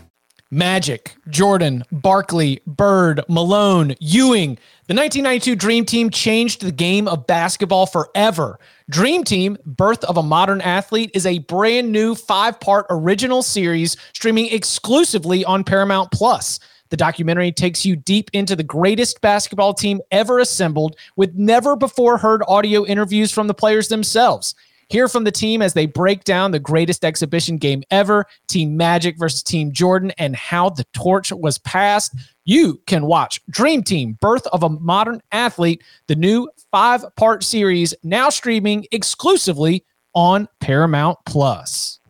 [0.53, 4.57] Magic, Jordan, Barkley, Bird, Malone, Ewing.
[4.87, 8.59] The 1992 Dream Team changed the game of basketball forever.
[8.89, 13.95] Dream Team, Birth of a Modern Athlete, is a brand new five part original series
[14.11, 16.59] streaming exclusively on Paramount Plus.
[16.89, 22.17] The documentary takes you deep into the greatest basketball team ever assembled with never before
[22.17, 24.53] heard audio interviews from the players themselves.
[24.91, 29.17] Hear from the team as they break down the greatest exhibition game ever, Team Magic
[29.17, 32.13] versus Team Jordan, and how the torch was passed.
[32.43, 37.93] You can watch Dream Team Birth of a Modern Athlete, the new five part series
[38.03, 42.01] now streaming exclusively on Paramount Plus.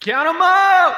[0.00, 0.96] Count them up!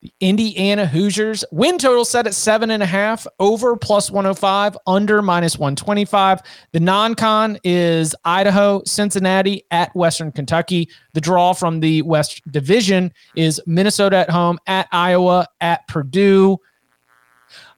[0.00, 5.22] The Indiana Hoosiers win total set at seven and a half, over plus 105, under
[5.22, 6.40] minus 125.
[6.70, 10.88] The non con is Idaho, Cincinnati at Western Kentucky.
[11.14, 16.58] The draw from the West Division is Minnesota at home, at Iowa, at Purdue.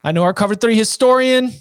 [0.03, 1.51] I know our cover three historian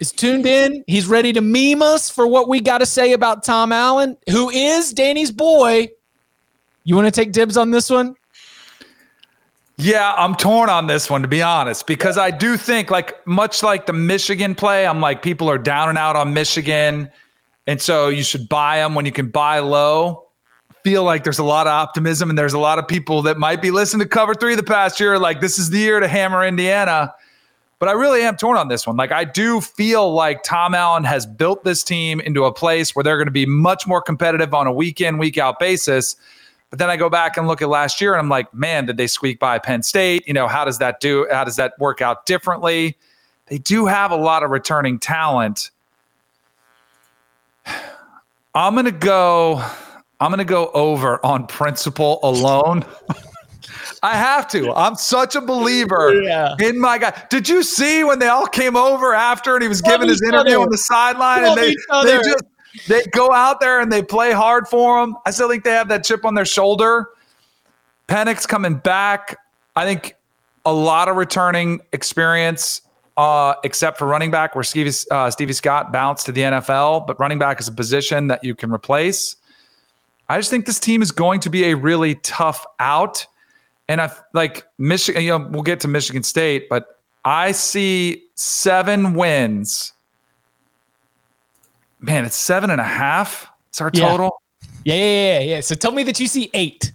[0.00, 0.82] is tuned in.
[0.86, 4.48] He's ready to meme us for what we got to say about Tom Allen, who
[4.48, 5.90] is Danny's boy.
[6.84, 8.16] You want to take dibs on this one?
[9.82, 13.62] Yeah, I'm torn on this one to be honest, because I do think like much
[13.62, 17.10] like the Michigan play, I'm like people are down and out on Michigan,
[17.66, 20.26] and so you should buy them when you can buy low.
[20.84, 23.62] Feel like there's a lot of optimism, and there's a lot of people that might
[23.62, 26.44] be listening to Cover Three the past year, like this is the year to hammer
[26.44, 27.14] Indiana.
[27.78, 28.98] But I really am torn on this one.
[28.98, 33.02] Like I do feel like Tom Allen has built this team into a place where
[33.02, 36.16] they're going to be much more competitive on a week in, week out basis.
[36.70, 38.96] But then I go back and look at last year and I'm like, man, did
[38.96, 40.26] they squeak by Penn State?
[40.28, 41.26] You know, how does that do?
[41.30, 42.96] How does that work out differently?
[43.46, 45.70] They do have a lot of returning talent.
[48.54, 49.64] I'm gonna go.
[50.20, 52.84] I'm gonna go over on principle alone.
[54.02, 54.72] I have to.
[54.72, 56.54] I'm such a believer Yeah.
[56.58, 57.12] in my guy.
[57.28, 60.22] Did you see when they all came over after and he was Love giving his
[60.22, 60.62] interview other.
[60.62, 62.44] on the sideline Love and they they just
[62.88, 65.16] they go out there and they play hard for them.
[65.26, 67.08] I still think they have that chip on their shoulder.
[68.08, 69.36] Penix coming back.
[69.76, 70.16] I think
[70.64, 72.82] a lot of returning experience,
[73.16, 77.18] uh, except for running back, where Stevie, uh, Stevie Scott bounced to the NFL, but
[77.20, 79.36] running back is a position that you can replace.
[80.28, 83.26] I just think this team is going to be a really tough out.
[83.88, 89.14] And I like Michigan, you know, we'll get to Michigan State, but I see seven
[89.14, 89.92] wins.
[92.00, 93.48] Man, it's seven and a half.
[93.68, 94.08] It's our Yeah.
[94.08, 94.40] total.
[94.84, 95.60] Yeah, yeah, yeah, yeah.
[95.60, 96.92] So tell me that you see eight.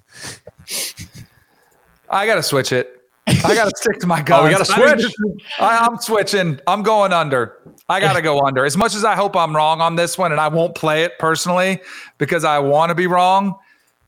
[2.10, 3.02] I gotta switch it.
[3.28, 4.42] I gotta stick to my guns.
[4.42, 5.14] Oh, we gotta switch?
[5.60, 6.60] I, am switching.
[6.68, 7.58] I'm going under.
[7.90, 8.66] I gotta go under.
[8.66, 11.18] As much as I hope I'm wrong on this one, and I won't play it
[11.20, 11.80] personally
[12.18, 13.56] because I want to be wrong,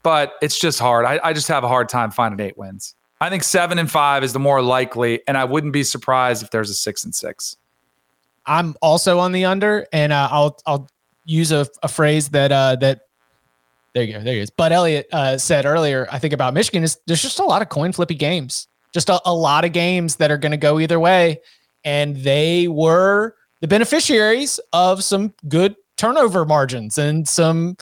[0.04, 1.06] but it's just hard.
[1.06, 2.96] I, I just have a hard time finding eight wins.
[3.20, 6.52] I think seven and five is the more likely, and I wouldn't be surprised if
[6.52, 7.58] there's a six and six.
[8.48, 10.90] I'm also on the under, and uh, I'll I'll
[11.26, 13.02] use a, a phrase that uh, that
[13.94, 14.50] there you go, there he is.
[14.50, 16.08] Bud Elliott uh, said earlier.
[16.12, 19.20] I think about Michigan is there's just a lot of coin flippy games, just a,
[19.26, 21.42] a lot of games that are going to go either way,
[21.84, 27.76] and they were the beneficiaries of some good turnover margins and some.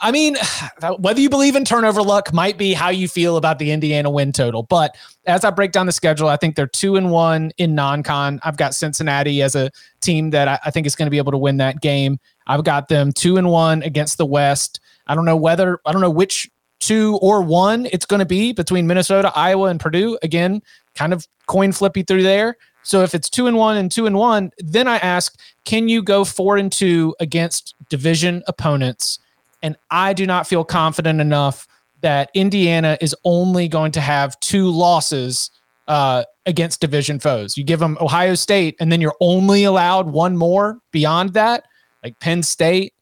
[0.00, 0.36] I mean,
[0.98, 4.32] whether you believe in turnover luck might be how you feel about the Indiana win
[4.32, 4.62] total.
[4.62, 8.40] But as I break down the schedule, I think they're two and one in non-con.
[8.42, 11.32] I've got Cincinnati as a team that I, I think is going to be able
[11.32, 12.18] to win that game.
[12.46, 14.80] I've got them two and one against the West.
[15.06, 18.52] I don't know whether I don't know which two or one it's going to be
[18.52, 20.18] between Minnesota, Iowa, and Purdue.
[20.22, 20.62] Again,
[20.94, 22.56] kind of coin flippy through there.
[22.82, 26.02] So if it's two and one and two and one, then I ask, can you
[26.02, 29.18] go four and two against division opponents?
[29.64, 31.66] And I do not feel confident enough
[32.02, 35.50] that Indiana is only going to have two losses
[35.88, 37.56] uh, against division foes.
[37.56, 41.64] You give them Ohio State, and then you're only allowed one more beyond that,
[42.02, 42.92] like Penn State,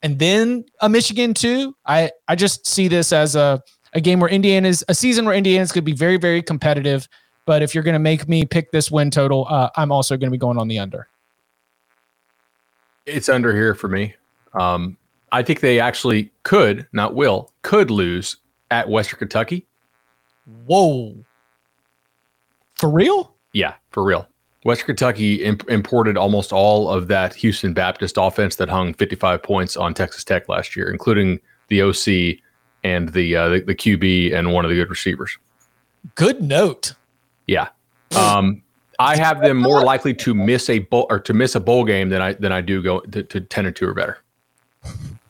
[0.00, 1.74] and then a Michigan too.
[1.86, 3.60] I I just see this as a
[3.92, 7.08] a game where Indiana's a season where Indiana's to be very very competitive.
[7.46, 10.28] But if you're going to make me pick this win total, uh, I'm also going
[10.28, 11.08] to be going on the under.
[13.06, 14.14] It's under here for me.
[14.54, 14.96] Um,
[15.32, 18.36] I think they actually could, not will, could lose
[18.70, 19.66] at Western Kentucky.
[20.66, 21.16] Whoa.
[22.76, 23.34] For real?
[23.52, 24.28] Yeah, for real.
[24.64, 29.76] Western Kentucky imp- imported almost all of that Houston Baptist offense that hung 55 points
[29.76, 32.38] on Texas Tech last year, including the OC
[32.84, 35.36] and the uh, the, the QB and one of the good receivers.
[36.14, 36.94] Good note.
[37.46, 37.68] Yeah.
[38.16, 38.62] Um,
[38.98, 42.08] I have them more likely to miss a bowl or to miss a bowl game
[42.08, 44.18] than I than I do go to, to 10 or 2 or better.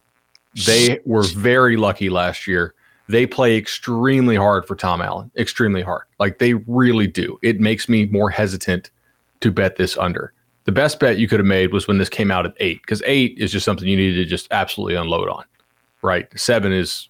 [0.66, 2.74] They were very lucky last year.
[3.08, 6.04] They play extremely hard for Tom Allen, extremely hard.
[6.18, 7.38] Like they really do.
[7.42, 8.90] It makes me more hesitant
[9.40, 10.32] to bet this under.
[10.64, 13.02] The best bet you could have made was when this came out at eight, because
[13.04, 15.44] eight is just something you need to just absolutely unload on,
[16.02, 16.28] right?
[16.38, 17.08] Seven is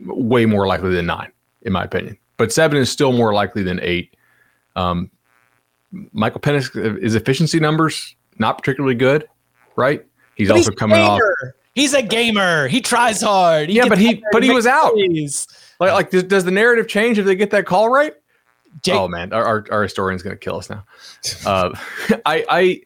[0.00, 2.16] way more likely than nine, in my opinion.
[2.36, 4.14] But seven is still more likely than eight.
[4.76, 5.10] Um,
[6.12, 9.28] Michael Penix, his efficiency numbers not particularly good,
[9.74, 10.06] right?
[10.36, 11.20] He's But also he's coming off.
[11.78, 12.66] He's a gamer.
[12.68, 13.70] He tries hard.
[13.70, 14.92] Yeah, but he- but he was out.
[14.94, 15.46] plays.
[15.80, 18.14] Like, like does, does the narrative change if they get that call right?
[18.82, 20.84] Jake, oh man, our, our, our historian's gonna kill us now.
[21.46, 21.70] Uh,
[22.26, 22.80] I I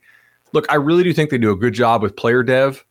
[0.53, 2.85] look, I really do think they do a good job with player dev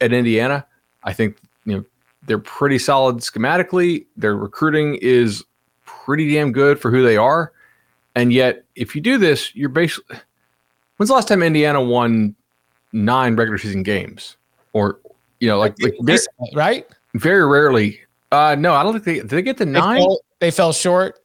[0.00, 0.66] at Indiana.
[1.02, 1.84] I think you know
[2.26, 4.06] they're pretty solid schematically.
[4.16, 5.44] Their recruiting is
[5.84, 7.52] pretty damn good for who they are.
[8.14, 10.16] And yet, if you do this, you're basically
[10.96, 12.34] when's the last time Indiana won
[12.92, 14.36] nine regular season games?
[14.72, 15.00] Or
[15.40, 16.18] you know, like like very,
[16.54, 16.86] right?
[17.14, 18.00] very rarely.
[18.30, 19.98] Uh no, I don't think they did they get the They nine.
[20.00, 21.20] fell, they fell short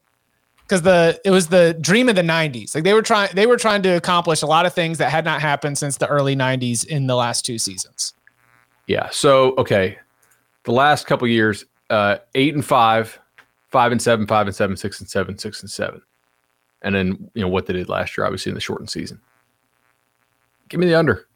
[0.61, 2.73] because the it was the dream of the 90s.
[2.73, 5.25] Like they were trying they were trying to accomplish a lot of things that had
[5.25, 8.13] not happened since the early 90s in the last two seasons.
[8.87, 9.09] Yeah.
[9.11, 9.97] So okay,
[10.63, 13.19] the last couple years, uh, eight and five,
[13.69, 16.01] five and seven, five and seven, six and seven, six and seven,
[16.81, 19.19] and then you know what they did last year, obviously in the shortened season.
[20.69, 21.27] Give me the under.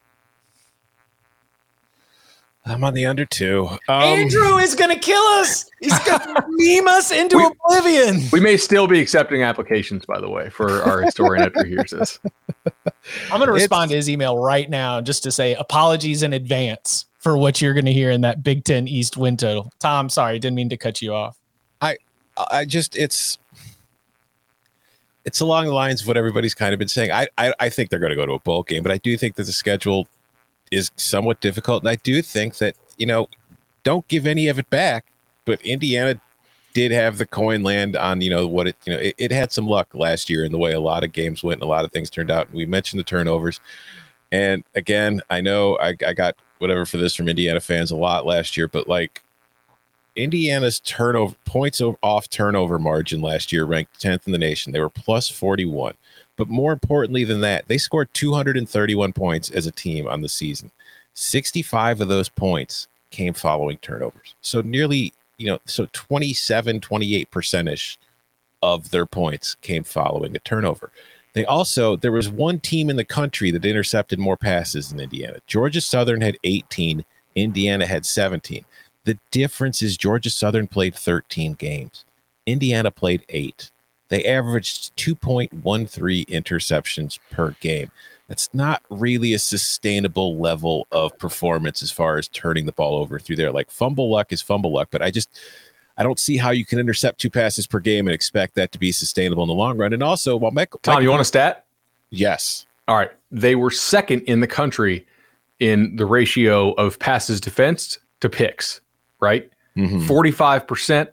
[2.68, 3.66] I'm on the under two.
[3.88, 5.68] Um, Andrew is gonna kill us.
[5.80, 8.22] He's gonna meme us into We- oblivion.
[8.32, 11.90] We may still be accepting applications, by the way, for our historian after he hears
[11.90, 12.18] this.
[13.30, 17.06] I'm gonna It's- respond to his email right now just to say apologies in advance
[17.18, 19.72] for what you're gonna hear in that Big Ten East win total.
[19.80, 21.36] Tom, sorry, didn't mean to cut you off.
[22.52, 23.36] I just it's
[25.24, 27.10] it's along the lines of what everybody's kind of been saying.
[27.10, 29.16] I I, I think they're going to go to a bowl game, but I do
[29.18, 30.06] think that the schedule
[30.70, 33.28] is somewhat difficult, and I do think that you know
[33.84, 35.06] don't give any of it back.
[35.44, 36.20] But Indiana
[36.74, 39.52] did have the coin land on you know what it you know it, it had
[39.52, 41.84] some luck last year in the way a lot of games went and a lot
[41.84, 42.52] of things turned out.
[42.52, 43.60] We mentioned the turnovers,
[44.32, 48.26] and again, I know I, I got whatever for this from Indiana fans a lot
[48.26, 49.22] last year, but like
[50.18, 54.72] Indiana's turnover points off turnover margin last year ranked 10th in the nation.
[54.72, 55.94] They were plus 41.
[56.38, 60.70] But more importantly than that, they scored 231 points as a team on the season.
[61.14, 64.36] 65 of those points came following turnovers.
[64.40, 67.98] So nearly, you know, so 27, 28 percentage
[68.62, 70.92] of their points came following a turnover.
[71.32, 75.38] They also, there was one team in the country that intercepted more passes than Indiana.
[75.48, 78.64] Georgia Southern had 18, Indiana had 17.
[79.04, 82.04] The difference is Georgia Southern played 13 games.
[82.46, 83.70] Indiana played eight.
[84.08, 87.90] They averaged 2.13 interceptions per game.
[88.28, 93.18] That's not really a sustainable level of performance as far as turning the ball over
[93.18, 93.50] through there.
[93.52, 95.30] Like fumble luck is fumble luck, but I just
[95.96, 98.78] I don't see how you can intercept two passes per game and expect that to
[98.78, 99.92] be sustainable in the long run.
[99.92, 101.64] And also, while Michael, Tom, you want a stat?
[102.10, 102.66] Yes.
[102.86, 103.10] All right.
[103.30, 105.06] They were second in the country
[105.58, 108.80] in the ratio of passes defensed to picks,
[109.20, 109.50] right?
[109.76, 110.06] Mhm.
[110.06, 111.08] 45%,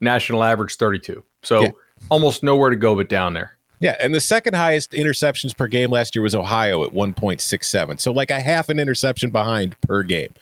[0.00, 1.22] national average 32.
[1.42, 1.70] So Yeah.
[2.10, 3.56] Almost nowhere to go but down there.
[3.80, 8.00] Yeah, and the second highest interceptions per game last year was Ohio at 1.67.
[8.00, 10.32] So like a half an interception behind per game.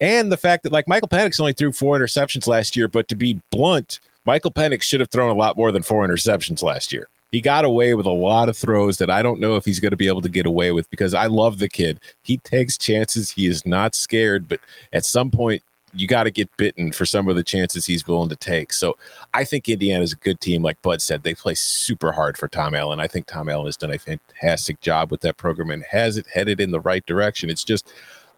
[0.00, 3.14] And the fact that like Michael Penix only threw four interceptions last year, but to
[3.14, 7.08] be blunt, Michael Penix should have thrown a lot more than four interceptions last year.
[7.32, 9.90] He got away with a lot of throws that I don't know if he's going
[9.90, 12.00] to be able to get away with because I love the kid.
[12.22, 13.30] He takes chances.
[13.30, 14.60] He is not scared, but
[14.92, 18.28] at some point you got to get bitten for some of the chances he's willing
[18.28, 18.72] to take.
[18.72, 18.96] So
[19.34, 20.62] I think Indiana's a good team.
[20.62, 23.00] Like Bud said, they play super hard for Tom Allen.
[23.00, 26.26] I think Tom Allen has done a fantastic job with that program and has it
[26.32, 27.50] headed in the right direction.
[27.50, 27.92] It's just,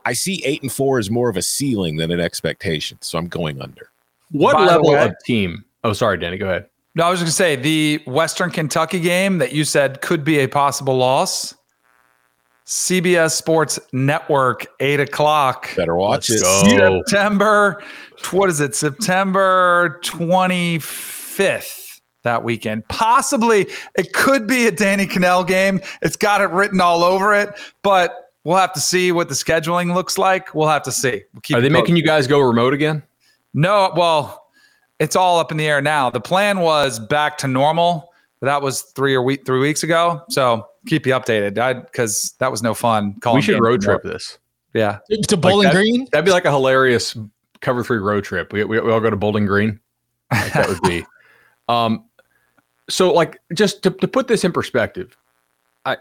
[0.04, 2.98] I see eight and four as more of a ceiling than an expectation.
[3.00, 3.90] So I'm going under.
[4.30, 5.64] What By level way- of team?
[5.84, 6.38] Oh, sorry, Danny.
[6.38, 6.66] Go ahead.
[6.94, 10.40] No, I was going to say the Western Kentucky game that you said could be
[10.40, 11.54] a possible loss.
[12.66, 15.74] CBS Sports Network, eight o'clock.
[15.76, 16.40] Better watch it.
[16.42, 17.02] Go.
[17.06, 17.82] September,
[18.30, 18.74] what is it?
[18.74, 22.86] September 25th that weekend.
[22.88, 25.80] Possibly it could be a Danny Kanell game.
[26.02, 27.50] It's got it written all over it,
[27.82, 30.54] but we'll have to see what the scheduling looks like.
[30.54, 31.22] We'll have to see.
[31.32, 33.02] We'll keep Are they making you guys go remote again?
[33.54, 34.46] no, well,
[34.98, 36.10] it's all up in the air now.
[36.10, 38.12] The plan was back to normal.
[38.42, 40.22] But that was three or week three weeks ago.
[40.28, 41.58] So keep you updated.
[41.58, 43.14] I because that was no fun.
[43.20, 44.02] calling we should road remote.
[44.02, 44.38] trip this.
[44.74, 44.98] Yeah.
[45.28, 46.06] To Bowling that- Green?
[46.12, 47.16] That'd be like a hilarious
[47.60, 48.52] cover three road trip.
[48.52, 49.78] We, we, we all go to Bowling Green.
[50.30, 51.04] Like that would be.
[51.68, 52.04] Um,
[52.90, 55.16] so like just to, to put this in perspective,
[55.86, 55.96] I,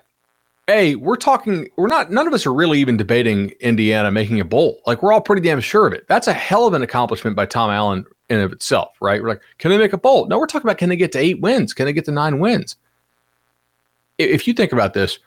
[0.68, 1.70] a we're talking.
[1.78, 2.12] We're not.
[2.12, 4.82] None of us are really even debating Indiana making a bowl.
[4.88, 6.06] Like we're all pretty damn sure of it.
[6.10, 9.22] That's a hell of an accomplishment by Tom Allen in of itself, right?
[9.22, 10.26] We're like, can they make a bowl?
[10.26, 11.74] No, we're talking about can they get to eight wins?
[11.74, 12.76] Can they get to nine wins?
[14.18, 15.20] If you think about this,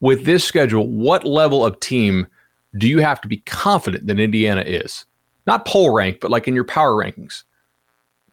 [0.00, 2.26] with this schedule, what level of team
[2.78, 5.04] do you have to be confident that Indiana is?
[5.46, 7.44] Not poll rank, but like in your power rankings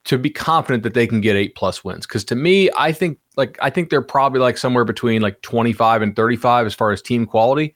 [0.05, 2.05] to be confident that they can get eight plus wins.
[2.05, 6.01] Because to me, I think like I think they're probably like somewhere between like 25
[6.01, 7.75] and 35 as far as team quality.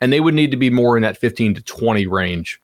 [0.00, 2.60] And they would need to be more in that 15 to 20 range.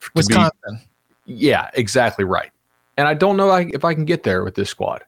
[0.00, 0.80] to be- Wisconsin.
[1.24, 2.50] yeah, exactly right.
[2.96, 5.04] And I don't know if I can get there with this squad.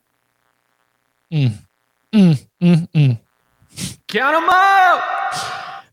[1.31, 1.53] Mm,
[2.13, 3.19] mm, mm.
[4.07, 5.03] Count 'em up.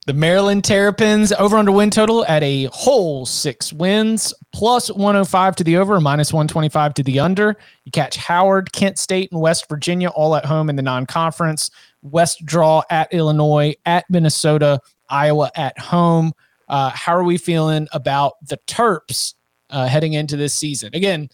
[0.07, 5.65] The Maryland Terrapins over under win total at a whole six wins, plus 105 to
[5.65, 7.57] the over, minus 125 to the under.
[7.85, 11.71] You catch Howard, Kent State, and West Virginia all at home in the non conference.
[12.03, 14.79] West draw at Illinois, at Minnesota,
[15.09, 16.33] Iowa at home.
[16.69, 19.33] Uh, how are we feeling about the Terps
[19.71, 20.91] uh, heading into this season?
[20.93, 21.31] Again,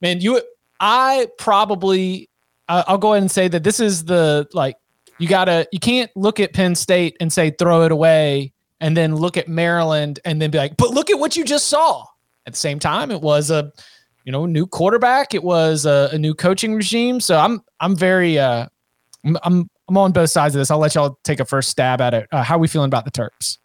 [0.00, 0.40] man, you,
[0.80, 2.30] I probably,
[2.68, 4.76] I- I'll go ahead and say that this is the like
[5.18, 9.16] you gotta you can't look at Penn State and say throw it away and then
[9.16, 12.04] look at Maryland and then be like, but look at what you just saw.
[12.46, 13.72] At the same time, it was a
[14.24, 17.20] you know new quarterback, it was a, a new coaching regime.
[17.20, 18.66] So I'm I'm very uh
[19.24, 20.70] I'm I'm, on both sides of this.
[20.70, 22.28] I'll let y'all take a first stab at it.
[22.30, 23.56] Uh, how are we feeling about the Terps?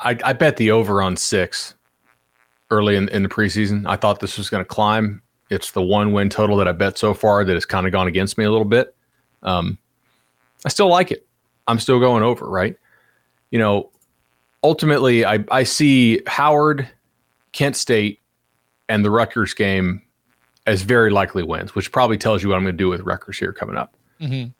[0.00, 1.74] I, I bet the over on six
[2.70, 3.86] early in, in the preseason.
[3.86, 5.22] I thought this was going to climb.
[5.50, 8.08] It's the one win total that I bet so far that has kind of gone
[8.08, 8.93] against me a little bit.
[9.44, 9.78] Um,
[10.64, 11.26] I still like it.
[11.66, 12.76] I'm still going over, right?
[13.50, 13.90] You know,
[14.62, 16.88] ultimately, I, I see Howard,
[17.52, 18.20] Kent State,
[18.88, 20.02] and the Rutgers game
[20.66, 23.38] as very likely wins, which probably tells you what I'm going to do with Rutgers
[23.38, 23.94] here coming up.
[24.20, 24.50] Mm-hmm.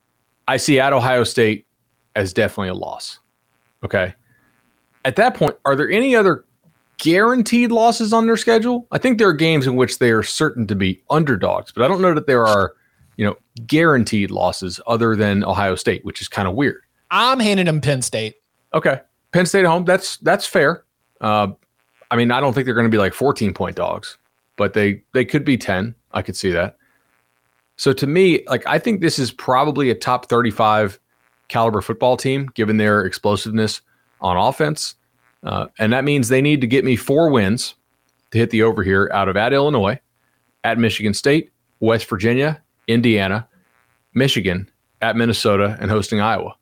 [0.47, 1.67] I see at Ohio State
[2.15, 3.19] as definitely a loss.
[3.83, 4.15] Okay.
[5.05, 6.45] At that point, are there any other
[6.99, 8.87] guaranteed losses on their schedule?
[8.93, 11.89] I think there are games in which they are certain to be underdogs, but I
[11.89, 12.75] don't know that there are,
[13.17, 13.37] you know,
[13.67, 16.83] guaranteed losses other than Ohio State, which is kind of weird.
[17.11, 18.35] I'm handing them Penn State.
[18.73, 19.01] Okay.
[19.33, 20.85] Penn State at home, that's that's fair.
[21.21, 21.49] Uh,
[22.11, 24.19] I mean, I don't think they're going to be like 14 point dogs,
[24.57, 25.95] but they they could be 10.
[26.13, 26.77] I could see that.
[27.77, 30.99] So to me, like I think this is probably a top 35
[31.49, 33.81] caliber football team given their explosiveness
[34.21, 34.95] on offense.
[35.43, 37.75] Uh, and that means they need to get me four wins
[38.31, 40.01] to hit the over here out of at Illinois,
[40.63, 43.49] at Michigan State, West Virginia, Indiana,
[44.15, 44.69] Michigan,
[45.01, 46.55] at Minnesota, and hosting Iowa.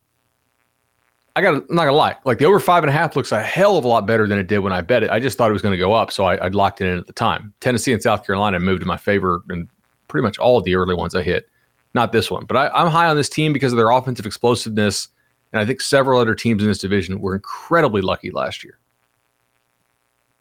[1.34, 1.54] I got.
[1.54, 2.16] I'm not gonna lie.
[2.24, 4.38] Like the over five and a half looks a hell of a lot better than
[4.38, 5.10] it did when I bet it.
[5.10, 6.98] I just thought it was going to go up, so I, I locked it in
[6.98, 7.54] at the time.
[7.60, 9.66] Tennessee and South Carolina moved in my favor, and
[10.08, 11.48] pretty much all of the early ones I hit.
[11.94, 15.08] Not this one, but I, I'm high on this team because of their offensive explosiveness,
[15.52, 18.78] and I think several other teams in this division were incredibly lucky last year.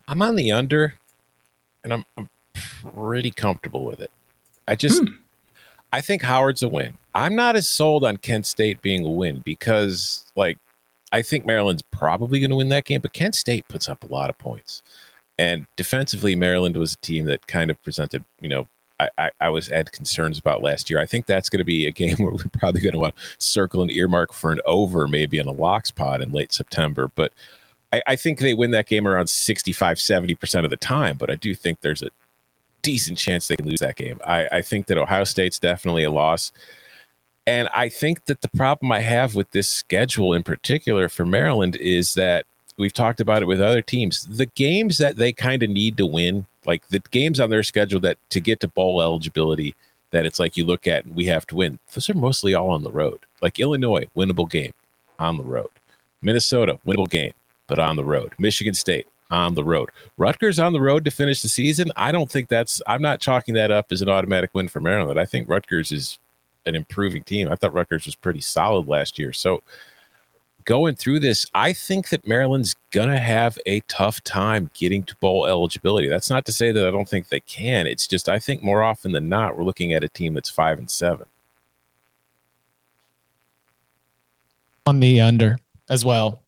[0.07, 0.95] I'm on the under,
[1.83, 2.29] and I'm, I'm
[2.93, 4.11] pretty comfortable with it.
[4.67, 5.13] I just, hmm.
[5.91, 6.97] I think Howard's a win.
[7.13, 10.57] I'm not as sold on Kent State being a win because, like,
[11.11, 14.07] I think Maryland's probably going to win that game, but Kent State puts up a
[14.07, 14.81] lot of points.
[15.37, 18.67] And defensively, Maryland was a team that kind of presented, you know,
[19.17, 20.99] I, I, was had concerns about last year.
[20.99, 23.21] I think that's going to be a game where we're probably going to want to
[23.39, 27.11] circle an earmark for an over, maybe in a locks pod in late September.
[27.15, 27.33] But
[27.91, 31.17] I, I think they win that game around 65, 70% of the time.
[31.17, 32.09] But I do think there's a
[32.81, 34.19] decent chance they can lose that game.
[34.25, 36.51] I, I think that Ohio State's definitely a loss.
[37.47, 41.75] And I think that the problem I have with this schedule in particular for Maryland
[41.77, 42.45] is that
[42.77, 44.25] we've talked about it with other teams.
[44.25, 47.99] The games that they kind of need to win, like the games on their schedule
[48.01, 49.75] that to get to bowl eligibility,
[50.11, 52.69] that it's like you look at and we have to win, those are mostly all
[52.69, 53.19] on the road.
[53.41, 54.73] Like Illinois, winnable game
[55.17, 55.69] on the road.
[56.21, 57.33] Minnesota, winnable game,
[57.67, 58.33] but on the road.
[58.37, 59.89] Michigan State, on the road.
[60.17, 61.91] Rutgers on the road to finish the season.
[61.95, 62.81] I don't think that's.
[62.85, 65.19] I'm not chalking that up as an automatic win for Maryland.
[65.19, 66.19] I think Rutgers is
[66.65, 67.49] an improving team.
[67.49, 69.33] I thought Rutgers was pretty solid last year.
[69.33, 69.63] So
[70.65, 75.47] going through this, I think that Maryland's gonna have a tough time getting to bowl
[75.47, 76.07] eligibility.
[76.07, 77.87] That's not to say that I don't think they can.
[77.87, 80.77] It's just I think more often than not, we're looking at a team that's five
[80.77, 81.25] and seven.
[84.85, 85.57] On the under
[85.89, 86.41] as well.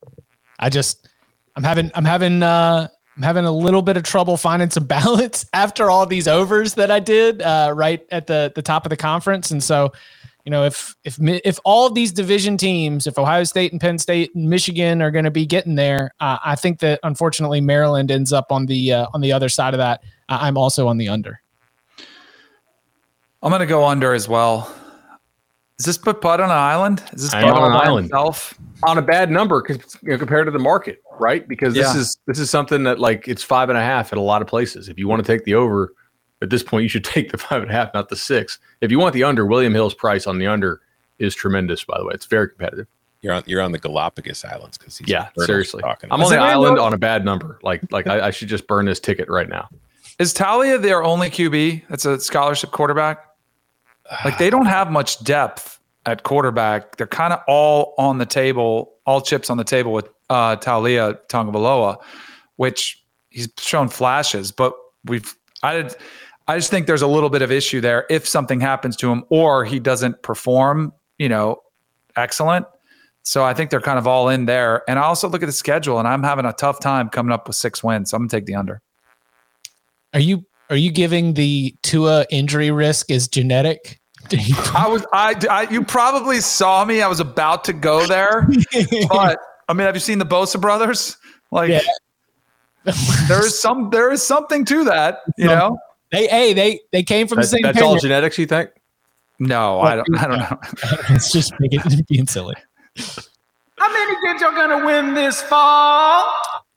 [0.60, 1.08] I just
[1.56, 5.46] I'm having I'm having uh I'm having a little bit of trouble finding some balance
[5.54, 8.98] after all these overs that I did uh, right at the the top of the
[8.98, 9.92] conference, and so
[10.46, 13.98] you know if if if all of these division teams, if Ohio State and Penn
[13.98, 18.12] State and Michigan are going to be getting there, uh, I think that unfortunately Maryland
[18.12, 20.02] ends up on the uh, on the other side of that.
[20.30, 21.40] I'm also on the under.
[23.44, 24.74] I'm going to go under as well.
[25.84, 27.04] Is this put Bud on an island?
[27.12, 28.06] Is this I Bud on an island.
[28.06, 28.54] himself?
[28.86, 31.46] on a bad number 'cause, you know, compared to the market, right?
[31.48, 32.00] Because this Yeah.
[32.02, 34.48] is this is something that like it's five and a half at a lot of
[34.48, 34.88] places.
[34.90, 35.94] If you want to take the over,
[36.42, 38.60] at this point you should take the five and a half, not the six.
[38.82, 40.80] If you want the under, William Hill's price on the under
[41.20, 41.84] is tremendous.
[41.84, 42.88] By the way, it's very competitive.
[43.22, 45.82] You're on you're on the Galapagos Islands because Yeah, seriously.
[45.82, 46.10] talking.
[46.12, 47.60] I'm on the island know- on a bad number.
[47.64, 49.68] Like like I, I should just burn this ticket right now.
[50.20, 51.84] Is Taulia their only QB?
[51.90, 53.26] That's a scholarship quarterback.
[54.26, 56.98] Like they don't have much depth at quarterback.
[56.98, 61.20] They're kind of all on the table, all chips on the table with uh, Taulia
[61.30, 61.98] Tagovailoa,
[62.58, 64.74] which he's shown flashes, but
[65.06, 65.96] we've I did.
[66.48, 69.24] I just think there's a little bit of issue there if something happens to him
[69.30, 71.62] or he doesn't perform, you know,
[72.18, 72.66] excellent.
[73.24, 74.84] So I think they're kind of all in there.
[74.90, 77.48] And I also look at the schedule and I'm having a tough time coming up
[77.48, 78.10] with six wins.
[78.10, 78.82] So I'm gonna take the under.
[80.14, 84.00] Are you are you giving the Tua injury risk is genetic?
[84.74, 87.02] I was I, I you probably saw me.
[87.04, 88.48] I was about to go there,
[89.10, 89.38] but
[89.70, 91.16] I mean, have you seen the Bosa brothers?
[91.52, 91.82] Like Yeah.
[93.28, 95.78] there is some there is something to that, you Some- know?
[96.12, 97.62] they hey they they came from That- the same.
[97.62, 98.72] that's all genetics, you think?
[99.40, 100.58] No, I don't I don't know.
[101.10, 102.56] it's just making, being silly.
[103.78, 106.34] How many kids are gonna win this fall?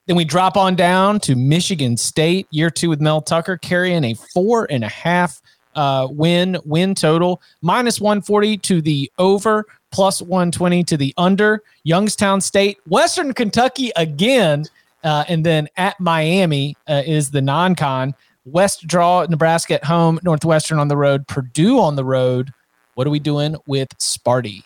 [0.07, 4.15] Then we drop on down to Michigan State, year two with Mel Tucker, carrying a
[4.15, 5.43] four and a half
[5.75, 11.63] uh, win win total, minus 140 to the over, plus 120 to the under.
[11.85, 14.65] Youngstown State, Western Kentucky again,
[15.05, 18.15] uh, and then at Miami uh, is the non-con.
[18.45, 22.53] West draw Nebraska at home, Northwestern on the road, Purdue on the road.
[22.95, 24.63] What are we doing with Sparty?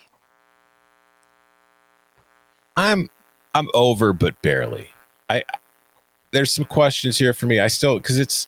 [2.77, 3.09] I'm
[3.55, 4.91] I'm over, but barely.
[5.31, 5.45] I
[6.33, 7.61] there's some questions here for me.
[7.61, 8.47] I still because it's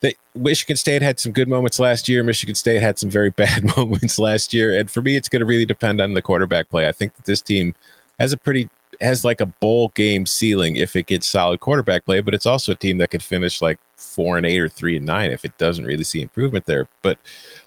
[0.00, 2.22] the Michigan State had some good moments last year.
[2.22, 5.46] Michigan State had some very bad moments last year, and for me, it's going to
[5.46, 6.88] really depend on the quarterback play.
[6.88, 7.74] I think that this team
[8.18, 8.68] has a pretty
[9.00, 12.72] has like a bowl game ceiling if it gets solid quarterback play, but it's also
[12.72, 15.56] a team that could finish like four and eight or three and nine if it
[15.58, 16.86] doesn't really see improvement there.
[17.02, 17.18] But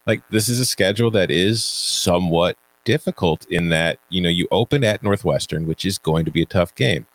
[0.05, 4.83] like this is a schedule that is somewhat difficult in that you know you open
[4.83, 7.05] at Northwestern, which is going to be a tough game.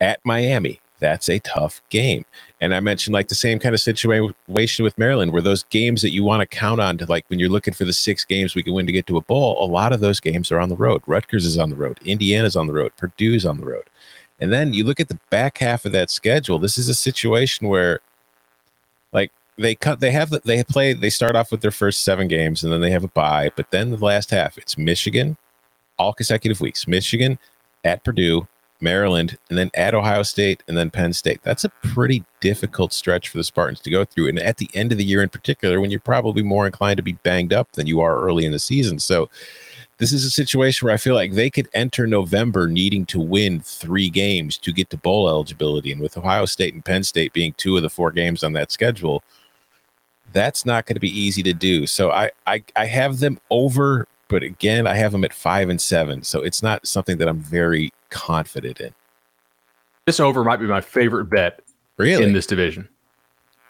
[0.00, 2.24] At Miami, that's a tough game.
[2.60, 6.12] And I mentioned like the same kind of situation with Maryland, where those games that
[6.12, 8.62] you want to count on to like when you're looking for the six games we
[8.62, 10.76] can win to get to a bowl, a lot of those games are on the
[10.76, 11.02] road.
[11.06, 13.84] Rutgers is on the road, Indiana's on the road, Purdue's on the road.
[14.40, 16.58] And then you look at the back half of that schedule.
[16.58, 18.00] This is a situation where
[19.12, 22.28] like they cut they have the, they play they start off with their first seven
[22.28, 25.36] games and then they have a bye, but then the last half it's Michigan,
[25.98, 26.88] all consecutive weeks.
[26.88, 27.38] Michigan
[27.84, 28.46] at Purdue,
[28.80, 31.40] Maryland, and then at Ohio State, and then Penn State.
[31.42, 34.28] That's a pretty difficult stretch for the Spartans to go through.
[34.28, 37.02] And at the end of the year, in particular, when you're probably more inclined to
[37.02, 38.98] be banged up than you are early in the season.
[38.98, 39.28] So,
[39.98, 43.58] this is a situation where I feel like they could enter November needing to win
[43.58, 45.90] three games to get to bowl eligibility.
[45.90, 48.70] And with Ohio State and Penn State being two of the four games on that
[48.70, 49.24] schedule,
[50.32, 51.86] that's not going to be easy to do.
[51.86, 55.80] So I, I I have them over, but again, I have them at five and
[55.80, 56.22] seven.
[56.22, 58.94] So it's not something that I'm very confident in.
[60.06, 61.60] This over might be my favorite bet
[61.96, 62.24] Really?
[62.24, 62.88] in this division.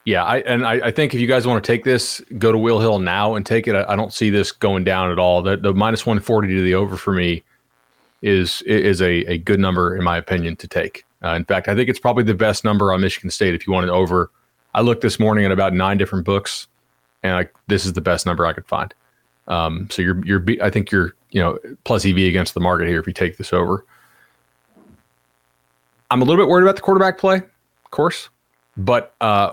[0.05, 2.57] Yeah, I and I, I think if you guys want to take this, go to
[2.57, 3.75] Will Hill now and take it.
[3.75, 5.43] I, I don't see this going down at all.
[5.43, 7.43] The the minus one forty to the over for me
[8.23, 11.05] is is a, a good number in my opinion to take.
[11.23, 13.73] Uh, in fact, I think it's probably the best number on Michigan State if you
[13.73, 14.31] want it over.
[14.75, 16.69] I looked this morning at about nine different books,
[17.23, 18.95] and I, this is the best number I could find.
[19.49, 23.01] Um, so you're you're I think you're you know plus EV against the market here
[23.01, 23.85] if you take this over.
[26.11, 28.29] I'm a little bit worried about the quarterback play, of course,
[28.77, 29.53] but uh,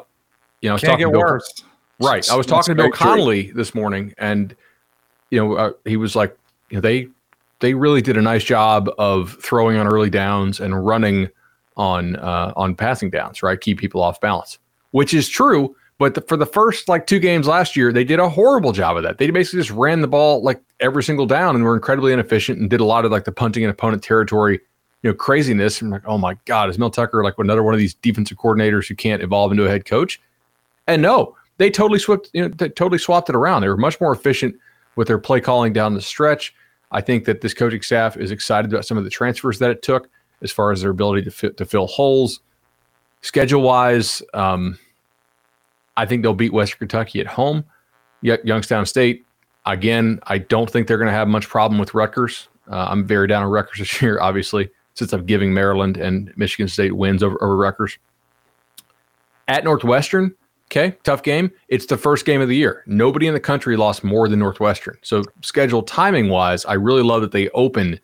[0.62, 1.64] you know, I was Can't get Bill, worse.
[2.00, 2.30] right?
[2.30, 2.92] I was That's talking to Bill.
[2.92, 4.56] Connolly this morning, and
[5.32, 6.38] you know, uh, he was like,
[6.70, 7.08] you know, they
[7.60, 11.30] they really did a nice job of throwing on early downs and running
[11.78, 13.60] on uh, on passing downs, right?
[13.60, 14.58] Keep people off balance,
[14.92, 15.76] which is true.
[15.98, 18.98] But the, for the first like two games last year, they did a horrible job
[18.98, 19.18] of that.
[19.18, 22.70] They basically just ran the ball like every single down and were incredibly inefficient and
[22.70, 24.60] did a lot of like the punting in opponent territory,
[25.06, 25.84] you know, craziness.
[25.84, 28.88] And like, oh my God, is Mel Tucker like another one of these defensive coordinators
[28.88, 30.20] who can't evolve into a head coach?
[30.88, 33.62] And no, they totally swapped, you know, they totally swapped it around.
[33.62, 34.56] They were much more efficient
[34.96, 36.56] with their play calling down the stretch.
[36.92, 39.84] I think that this coaching staff is excited about some of the transfers that it
[39.84, 40.10] took
[40.42, 42.40] as far as their ability to fit, to fill holes.
[43.22, 44.80] Schedule wise, um,
[45.98, 47.64] I think they'll beat Western Kentucky at home.
[48.24, 49.24] Yet Youngstown State,
[49.68, 52.48] again, I don't think they're going to have much problem with Rutgers.
[52.68, 56.68] Uh, I'm very down on Rutgers this year, obviously, since I'm giving Maryland and Michigan
[56.68, 57.98] State wins over, over Rutgers.
[59.48, 60.34] At Northwestern,
[60.72, 61.52] okay, tough game.
[61.68, 62.84] It's the first game of the year.
[62.88, 64.98] Nobody in the country lost more than Northwestern.
[65.04, 68.00] So, schedule timing wise, I really love that they open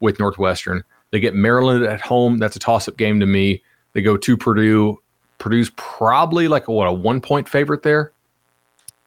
[0.00, 0.84] with Northwestern.
[1.10, 2.38] They get Maryland at home.
[2.38, 3.62] That's a toss up game to me.
[3.94, 5.00] They go to Purdue.
[5.38, 8.12] Purdue's probably like a, what a one point favorite there,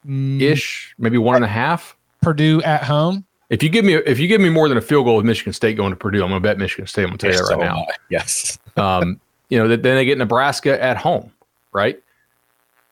[0.06, 1.96] Mm, ish, maybe one and a half.
[2.22, 3.25] Purdue at home.
[3.48, 5.52] If you give me if you give me more than a field goal with Michigan
[5.52, 7.02] State going to Purdue, I'm gonna bet Michigan State.
[7.02, 7.82] I'm gonna tell you that right am now.
[7.82, 7.94] I.
[8.10, 8.58] Yes.
[8.78, 9.18] Um,
[9.48, 11.32] you know, then they get Nebraska at home,
[11.72, 11.98] right?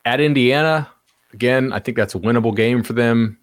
[0.07, 0.89] At Indiana,
[1.35, 3.39] again, I think that's a winnable game for them.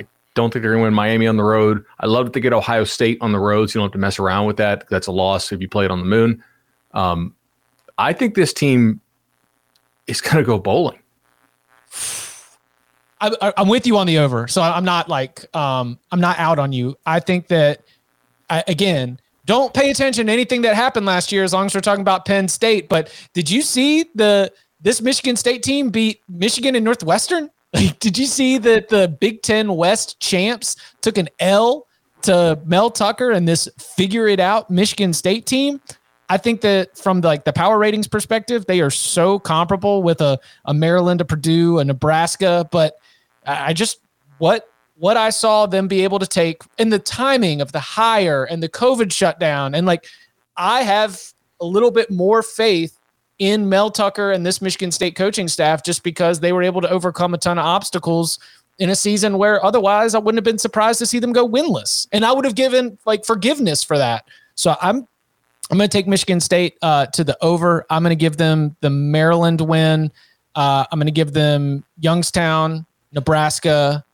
[0.00, 1.84] I don't think they're going to win Miami on the road.
[2.00, 3.98] I love that they get Ohio State on the road, so you don't have to
[3.98, 4.88] mess around with that.
[4.88, 6.42] That's a loss if you play it on the moon.
[6.92, 7.34] Um,
[7.98, 9.00] I think this team
[10.06, 10.98] is going to go bowling.
[13.40, 16.58] I, I'm with you on the over, so I'm not like um I'm not out
[16.58, 16.96] on you.
[17.06, 17.82] I think that
[18.50, 21.80] I, again, don't pay attention to anything that happened last year as long as we're
[21.80, 22.88] talking about Penn State.
[22.88, 27.50] But did you see the this Michigan State team beat Michigan and Northwestern?
[27.74, 31.88] Like, did you see that the Big Ten West champs took an L
[32.22, 35.80] to Mel Tucker and this figure it out Michigan State team?
[36.28, 40.20] I think that from the, like the power ratings perspective, they are so comparable with
[40.20, 42.68] a, a Maryland, a Purdue, a Nebraska.
[42.70, 42.94] But
[43.46, 44.00] I just
[44.38, 48.44] what what I saw them be able to take in the timing of the hire
[48.44, 50.06] and the COVID shutdown, and like
[50.56, 51.20] I have
[51.60, 52.98] a little bit more faith
[53.38, 56.88] in Mel Tucker and this Michigan State coaching staff just because they were able to
[56.88, 58.38] overcome a ton of obstacles
[58.78, 62.06] in a season where otherwise I wouldn't have been surprised to see them go winless.
[62.12, 64.26] And I would have given like forgiveness for that.
[64.54, 65.06] So I'm
[65.70, 67.86] I'm going to take Michigan State uh, to the over.
[67.88, 70.12] I'm going to give them the Maryland win.
[70.54, 72.84] Uh, I'm going to give them Youngstown,
[73.14, 74.04] Nebraska,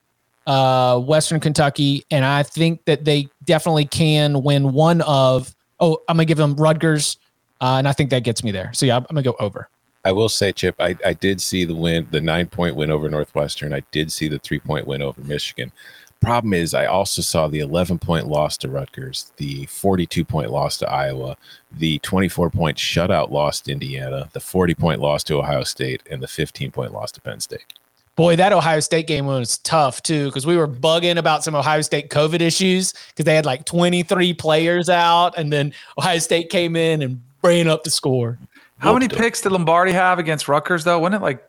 [0.46, 5.54] uh, Western Kentucky, and I think that they definitely can win one of.
[5.80, 7.16] Oh, I'm to give them Rutgers,
[7.60, 8.70] uh, and I think that gets me there.
[8.74, 9.68] So yeah, I'm going to go over.
[10.04, 13.08] I will say, Chip, I, I did see the win, the nine point win over
[13.08, 13.74] Northwestern.
[13.74, 15.72] I did see the three point win over Michigan.
[16.20, 20.76] Problem is, I also saw the 11 point loss to Rutgers, the 42 point loss
[20.78, 21.36] to Iowa,
[21.72, 26.22] the 24 point shutout loss to Indiana, the 40 point loss to Ohio State, and
[26.22, 27.72] the 15 point loss to Penn State.
[28.20, 31.80] Boy, that Ohio State game was tough too because we were bugging about some Ohio
[31.80, 36.76] State COVID issues because they had like 23 players out, and then Ohio State came
[36.76, 38.38] in and ran up the score.
[38.78, 39.18] How many Whooped 'em.
[39.20, 40.98] picks did Lombardi have against Rutgers though?
[40.98, 41.42] Wasn't it like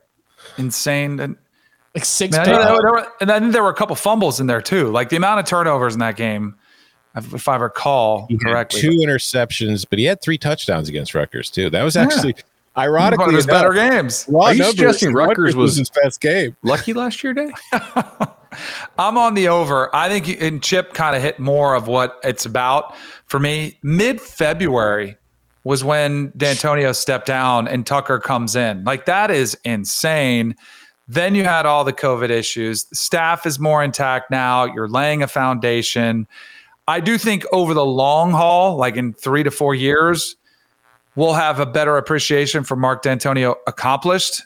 [0.57, 1.19] insane?
[1.19, 1.36] And
[1.93, 2.32] Like six.
[2.38, 2.57] Man, I picks.
[2.57, 4.89] know there, there were, and then there were a couple fumbles in there too.
[4.91, 6.55] Like the amount of turnovers in that game,
[7.17, 8.80] if if I recall He had correctly.
[8.82, 11.69] two interceptions, but he had three touchdowns against Rutgers too.
[11.69, 12.03] That was Yeah.
[12.74, 14.28] One ironically of his enough, better games.
[14.34, 16.55] Are you suggesting Rutgers was- his best game?
[16.63, 17.51] Lucky last year, Day?
[18.97, 19.93] I'm on the over.
[19.95, 22.95] I think, and Chip kind of hit more of what it's about
[23.26, 23.78] for me.
[23.82, 25.17] Mid February
[25.63, 28.84] was when Dantonio stepped down and Tucker comes in.
[28.84, 30.55] Like that is insane.
[31.07, 32.88] Then you had all the COVID issues.
[32.97, 34.65] Staff is more intact now.
[34.65, 36.28] You're laying a foundation.
[36.88, 40.36] I do think over the long haul, like in three to four years,
[41.16, 44.41] we'll have a better appreciation for Mark Dantonio accomplished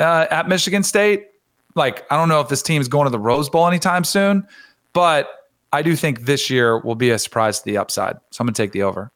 [0.00, 1.26] uh, at Michigan State
[1.74, 4.46] like I don't know if this team is going to the Rose Bowl anytime soon,
[4.92, 8.16] but I do think this year will be a surprise to the upside.
[8.30, 9.10] So I'm gonna take the over.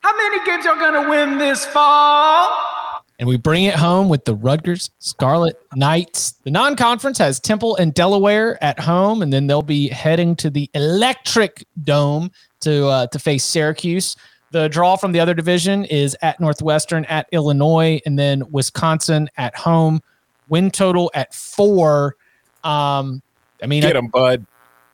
[0.00, 2.72] How many games are y'all gonna win this fall?
[3.18, 6.32] and we bring it home with the Rutgers Scarlet Knights.
[6.42, 10.68] The non-conference has Temple and Delaware at home, and then they'll be heading to the
[10.74, 14.16] Electric Dome to uh, to face Syracuse.
[14.52, 19.56] The draw from the other division is at Northwestern, at Illinois, and then Wisconsin at
[19.56, 20.00] home.
[20.48, 22.16] Win total at four.
[22.62, 23.22] Um,
[23.62, 24.46] I mean, Get I, him, bud.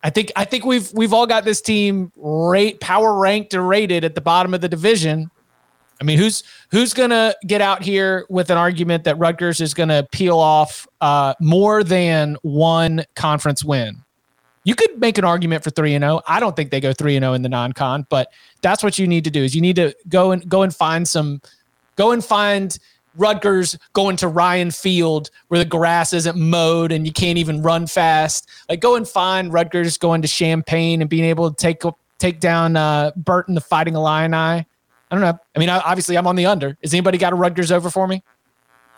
[0.04, 4.04] I think I think we've we've all got this team rate power ranked or rated
[4.04, 5.28] at the bottom of the division.
[6.00, 10.06] I mean, who's who's gonna get out here with an argument that Rutgers is gonna
[10.12, 14.04] peel off uh, more than one conference win?
[14.68, 16.20] You could make an argument for 3 and 0.
[16.28, 19.06] I don't think they go 3 and 0 in the non-con, but that's what you
[19.06, 21.40] need to do is you need to go and go and find some
[21.96, 22.78] go and find
[23.16, 27.86] Rutgers going to Ryan Field where the grass isn't mowed and you can't even run
[27.86, 28.46] fast.
[28.68, 31.80] Like go and find Rutgers going to Champaign and being able to take
[32.18, 34.36] take down uh, Burton the Fighting Illini.
[34.36, 34.66] I
[35.10, 35.38] don't know.
[35.56, 36.76] I mean, obviously I'm on the under.
[36.82, 38.22] Has anybody got a Rutgers over for me?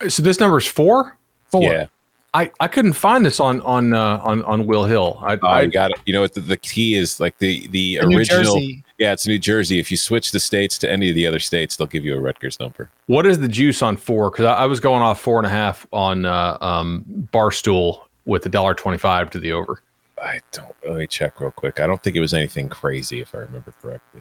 [0.08, 1.16] So this number is four.
[1.44, 1.62] Four.
[1.62, 1.86] Yeah.
[2.32, 5.18] I, I couldn't find this on on uh, on on Will Hill.
[5.20, 5.96] I, Oh, I got it.
[6.06, 8.54] You know what the, the key is like the the The original.
[8.54, 8.84] Jersey.
[8.98, 9.80] Yeah, it's New Jersey.
[9.80, 12.20] If you switch the states to any of the other states, they'll give you a
[12.20, 12.90] Rutgers number.
[13.06, 14.30] what is the juice on four?
[14.30, 18.46] Because I, I was going off four and a half on uh, um, Barstool with
[18.46, 19.82] a dollar twenty five to the over.
[20.22, 20.74] I don't.
[20.86, 21.80] Let me check real quick.
[21.80, 24.20] I don't think it was anything crazy, if I remember correctly.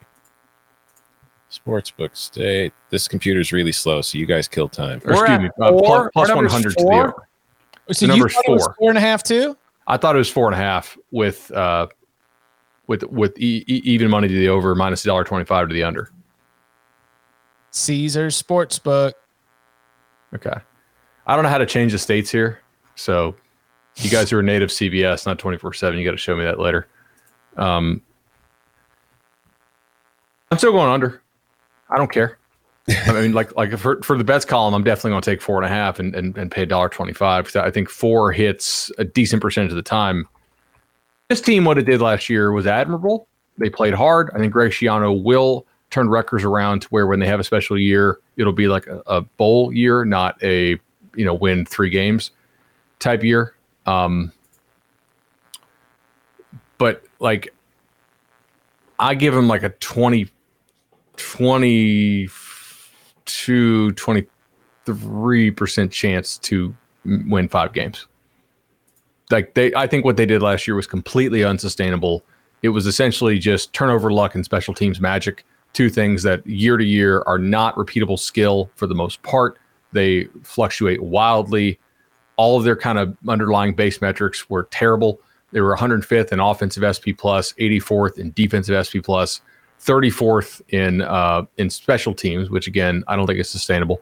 [1.51, 2.73] Sportsbook state.
[2.89, 5.01] This computer's really slow, so you guys kill time.
[5.05, 5.81] Or We're excuse at me, uh, four.
[5.81, 7.27] plus- Our plus number's 100 to the over.
[7.91, 8.75] So The you number's thought it was four.
[8.77, 9.57] four and a half too?
[9.87, 11.87] I thought it was four and a half with uh,
[12.87, 15.73] with with e- e- even money to the over minus a dollar twenty five to
[15.73, 16.11] the under.
[17.71, 19.13] Caesar Sportsbook.
[20.35, 20.53] Okay,
[21.27, 22.59] I don't know how to change the states here,
[22.95, 23.35] so
[23.97, 26.43] you guys who are native CBS, not twenty four seven, you got to show me
[26.43, 26.87] that later.
[27.57, 28.01] Um,
[30.51, 31.21] I'm still going under.
[31.89, 32.38] I don't care.
[33.05, 35.57] I mean, like like for, for the bets column, I'm definitely going to take four
[35.57, 38.31] and a half and and, and pay a dollar twenty five because I think four
[38.31, 40.27] hits a decent percentage of the time.
[41.29, 43.27] This team, what it did last year was admirable.
[43.57, 44.31] They played hard.
[44.33, 47.77] I think Greg Schiano will turn Rutgers around to where when they have a special
[47.77, 50.79] year, it'll be like a, a bowl year, not a
[51.15, 52.31] you know win three games
[52.99, 53.53] type year.
[53.85, 54.31] Um,
[56.77, 57.53] but like,
[58.97, 60.29] I give him like a 20,
[63.29, 66.75] 22, 23% chance to
[67.05, 68.07] win five games.
[69.31, 72.23] Like they, I think what they did last year was completely unsustainable.
[72.63, 76.83] It was essentially just turnover luck and special teams magic, two things that year to
[76.83, 79.59] year are not repeatable skill for the most part.
[79.91, 81.79] They fluctuate wildly.
[82.37, 85.21] All of their kind of underlying base metrics were terrible.
[85.51, 89.41] They were 105th in offensive SP plus, 84th in defensive SP plus,
[89.81, 94.01] 34th in uh, in special teams, which again I don't think is sustainable.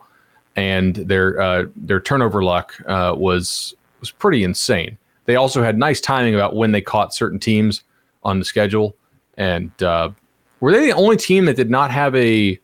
[0.56, 4.98] And their uh, their turnover luck uh, was was pretty insane.
[5.26, 7.84] They also had nice timing about when they caught certain teams
[8.24, 8.96] on the schedule.
[9.38, 10.12] And uh,
[10.60, 12.60] were they the only team that did not have a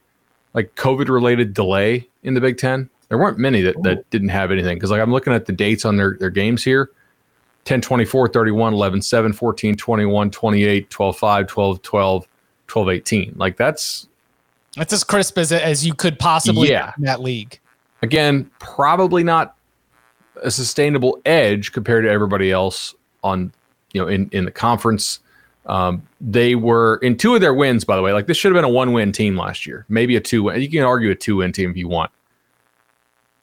[0.53, 2.89] like COVID related delay in the Big Ten?
[3.09, 4.77] There weren't many that, that didn't have anything.
[4.77, 6.89] Because like I'm looking at the dates on their, their games here
[7.65, 12.27] 10 24, 31, 11 7, 14, 21, 28, 12 5, 12 12,
[12.73, 13.33] 12 18.
[13.37, 14.07] Like that's
[14.75, 16.91] That's as crisp as as you could possibly Yeah.
[16.97, 17.59] in that league.
[18.01, 19.55] again probably not
[20.41, 23.53] a sustainable edge compared to everybody else on
[23.93, 25.19] you know in in the conference
[25.67, 28.57] um, they were in two of their wins by the way like this should have
[28.57, 31.15] been a one win team last year maybe a two win you can argue a
[31.15, 32.09] two win team if you want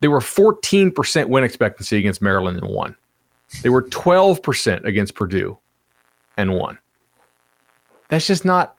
[0.01, 2.97] they were 14% win expectancy against maryland and one
[3.63, 5.57] they were 12% against purdue
[6.37, 6.77] and one
[8.09, 8.75] that's just not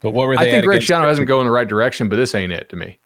[0.00, 0.42] But what were they?
[0.42, 2.68] i think at greg Schiano hasn't go in the right direction but this ain't it
[2.70, 2.98] to me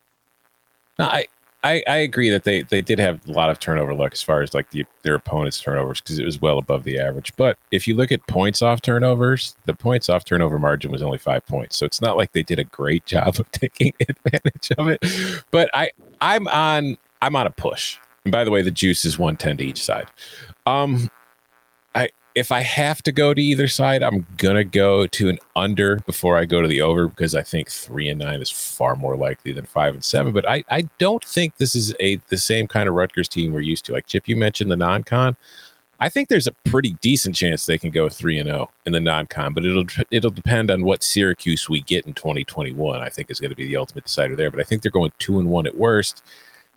[0.99, 1.27] No, I,
[1.65, 4.43] I I agree that they they did have a lot of turnover luck as far
[4.43, 7.35] as like the, their opponents' turnovers because it was well above the average.
[7.37, 11.17] But if you look at points off turnovers, the points off turnover margin was only
[11.17, 11.79] five points.
[11.79, 15.03] So it's not like they did a great job of taking advantage of it.
[15.51, 15.91] But I
[16.21, 17.97] I'm on I'm on a push.
[18.25, 20.07] And by the way, the juice is 110 to each side.
[20.67, 21.14] Um I
[22.35, 26.37] if I have to go to either side, I'm gonna go to an under before
[26.37, 29.53] I go to the over because I think three and nine is far more likely
[29.53, 30.33] than five and seven.
[30.33, 33.61] But I, I don't think this is a the same kind of Rutgers team we're
[33.61, 33.93] used to.
[33.93, 35.37] Like Chip, you mentioned the non-con.
[36.01, 39.01] I think there's a pretty decent chance they can go three and zero in the
[39.01, 43.01] non-con, but it'll it'll depend on what Syracuse we get in 2021.
[43.01, 44.51] I think is going to be the ultimate decider there.
[44.51, 46.25] But I think they're going two and one at worst.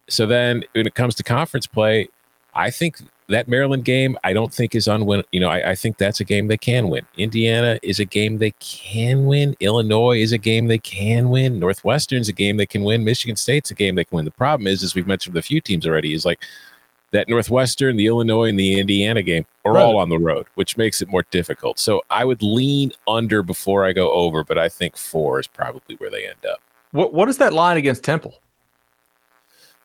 [0.08, 2.10] So then when it comes to conference play,
[2.54, 5.24] I think that Maryland game, I don't think is unwin.
[5.32, 7.06] You know, I, I think that's a game they can win.
[7.18, 9.56] Indiana is a game they can win.
[9.60, 11.60] Illinois is a game they can win.
[11.60, 13.04] Northwestern's a game they can win.
[13.04, 14.26] Michigan State's a game they can win.
[14.26, 16.42] The problem is, as we've mentioned with a few teams already, is like
[17.12, 19.84] that Northwestern, the Illinois, and the Indiana game are Right.
[19.84, 21.80] all on the road, which makes it more difficult.
[21.80, 25.96] So I would lean under before I go over, but I think four is probably
[25.98, 26.60] where they end up.
[26.92, 28.36] what what is that line against temple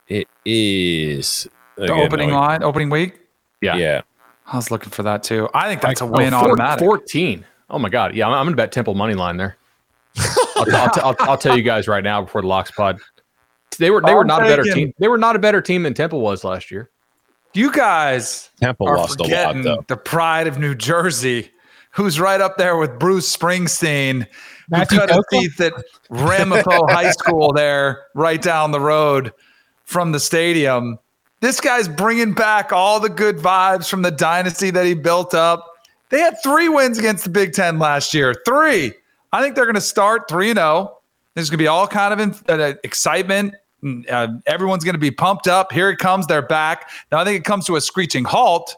[0.09, 3.19] It is The opening no, line, opening week.
[3.63, 3.77] Yeah.
[3.77, 4.03] Yeah.
[4.47, 5.49] I was looking for that too.
[5.55, 6.85] I think that's a Oh, win four- automatic.
[6.85, 7.45] 14.
[7.71, 8.15] Oh my God.
[8.15, 9.57] Yeah, I'm, I'm going to bet Temple money line there.
[10.57, 12.99] I'll, I'll, t- I'll, I'll tell you guys right now before the locks pod.
[13.79, 14.93] They were they were I'm not a better team.
[14.99, 16.91] They were not a better team than Temple was last year.
[17.55, 19.85] You guys Temple are lost a lot though.
[19.89, 21.51] the pride of New Jersey
[21.93, 24.27] who's right up there with Bruce Springsteen,
[24.69, 25.41] Matthew who cut his Coco?
[25.41, 25.73] teeth at
[26.11, 29.33] Ramapo High School there, right down the road
[29.85, 30.99] from the stadium.
[31.43, 35.69] This guy's bringing back all the good vibes from the dynasty that he built up.
[36.09, 38.33] They had three wins against the Big Ten last year.
[38.47, 38.95] Three.
[39.33, 40.99] I think they're going to start 3 0.
[41.35, 43.55] There's going to be all kind of in, uh, excitement.
[43.83, 45.73] Mm, Uh, everyone's going to be pumped up.
[45.73, 46.29] Here it comes.
[46.29, 46.91] They're back.
[47.11, 48.77] Now, I think it comes to a screeching halt.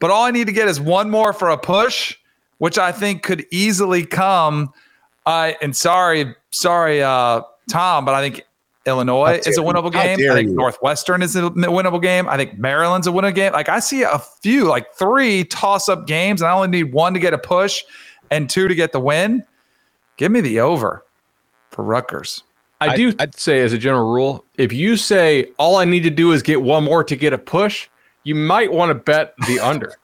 [0.00, 2.14] But all I need to get is one more for a push,
[2.58, 4.70] which I think could easily come.
[5.24, 7.40] Uh, and sorry, sorry, uh,
[7.70, 8.44] Tom, but I think
[8.86, 10.18] Illinois is a winnable game.
[10.30, 10.54] I think you.
[10.56, 12.28] Northwestern is a winnable game.
[12.28, 13.52] I think Maryland's a winnable game.
[13.52, 17.20] Like I see a few, like three toss-up games, and I only need one to
[17.20, 17.82] get a push
[18.30, 19.42] and two to get the win.
[20.16, 21.04] Give me the over
[21.70, 22.42] for Rutgers.
[22.80, 26.02] I I- do I'd say, as a general rule, if you say all I need
[26.02, 27.88] to do is get one more to get a push,
[28.24, 29.94] you might want to bet the under.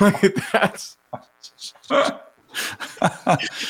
[0.52, 0.96] That's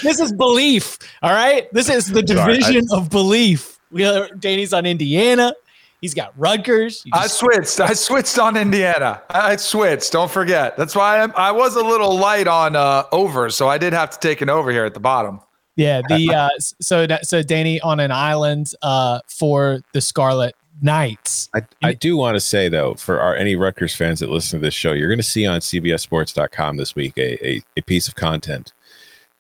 [0.03, 0.99] This is belief.
[1.23, 1.73] All right.
[1.73, 3.79] This is the Sorry, I- division of belief.
[3.91, 5.55] We are, Danny's on Indiana.
[6.01, 7.05] He's got Rutgers.
[7.13, 7.79] I switched.
[7.79, 9.23] I switched on Indiana.
[9.29, 10.13] I switched.
[10.13, 10.77] Don't forget.
[10.77, 14.11] That's why I'm, I was a little light on uh, over, so I did have
[14.11, 15.41] to take an over here at the bottom.
[15.77, 16.01] yeah.
[16.09, 21.51] The uh, so so Danny on an island uh, for the Scarlet Knights.
[21.55, 24.65] I, I do want to say though, for our any Rutgers fans that listen to
[24.65, 28.15] this show, you're going to see on CBSSports.com this week a, a, a piece of
[28.15, 28.73] content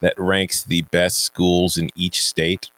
[0.01, 2.71] that ranks the best schools in each state.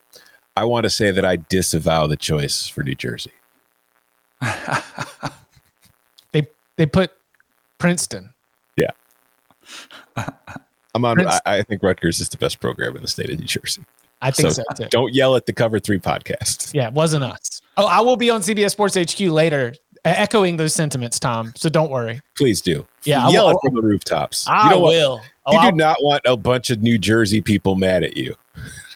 [0.57, 3.33] I want to say that I disavow the choice for New Jersey.
[6.33, 6.47] They
[6.77, 7.13] they put
[7.77, 8.31] Princeton.
[8.77, 8.91] Yeah.
[10.95, 11.27] I'm on.
[11.27, 13.85] I, I think Rutgers is the best program in the state of New Jersey.
[14.23, 14.89] I think So, so, too.
[14.89, 16.73] Don't yell at the Cover Three podcast.
[16.73, 17.61] Yeah, it wasn't us.
[17.77, 19.75] Oh, I will be on CBS Sports HQ later,
[20.07, 21.53] echoing those sentiments, Tom.
[21.55, 22.23] So don't worry.
[22.37, 22.87] Please do.
[23.05, 24.47] Yeah, I yell will- it from the rooftops.
[24.49, 25.21] I you don't want- will.
[25.45, 28.35] Oh, you I'll- do not want a bunch of New Jersey people mad at you.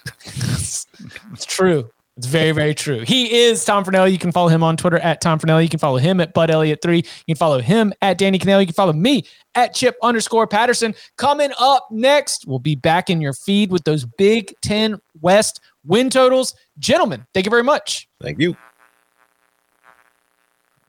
[1.33, 1.91] It's true.
[2.17, 3.01] It's very, very true.
[3.01, 4.11] He is Tom Fornelli.
[4.11, 5.65] You can follow him on Twitter at Tom Fornelli.
[5.65, 6.97] You can follow him at Bud Elliott3.
[6.97, 8.61] You can follow him at Danny Kanell.
[8.61, 9.25] You can follow me
[9.55, 10.95] at Chip underscore Patterson.
[11.19, 16.09] Coming up next, we'll be back in your feed with those Big Ten West win
[16.09, 16.55] totals.
[16.79, 18.09] Gentlemen, thank you very much.
[18.23, 18.57] Thank you.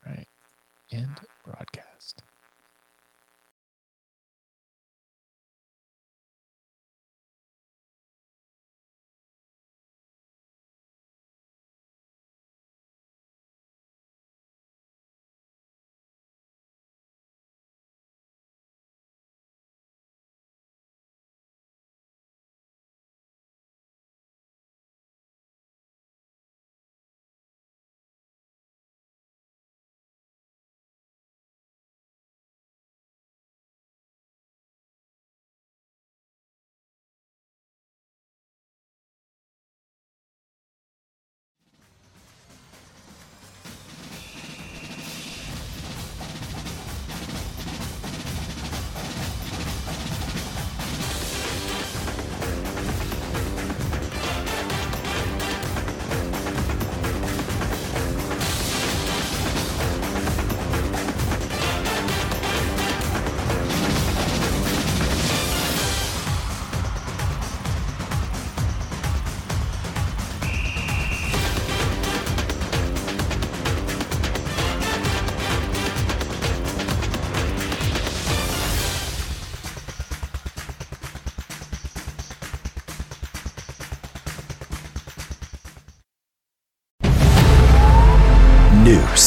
[0.05, 0.27] All right.
[0.93, 1.26] End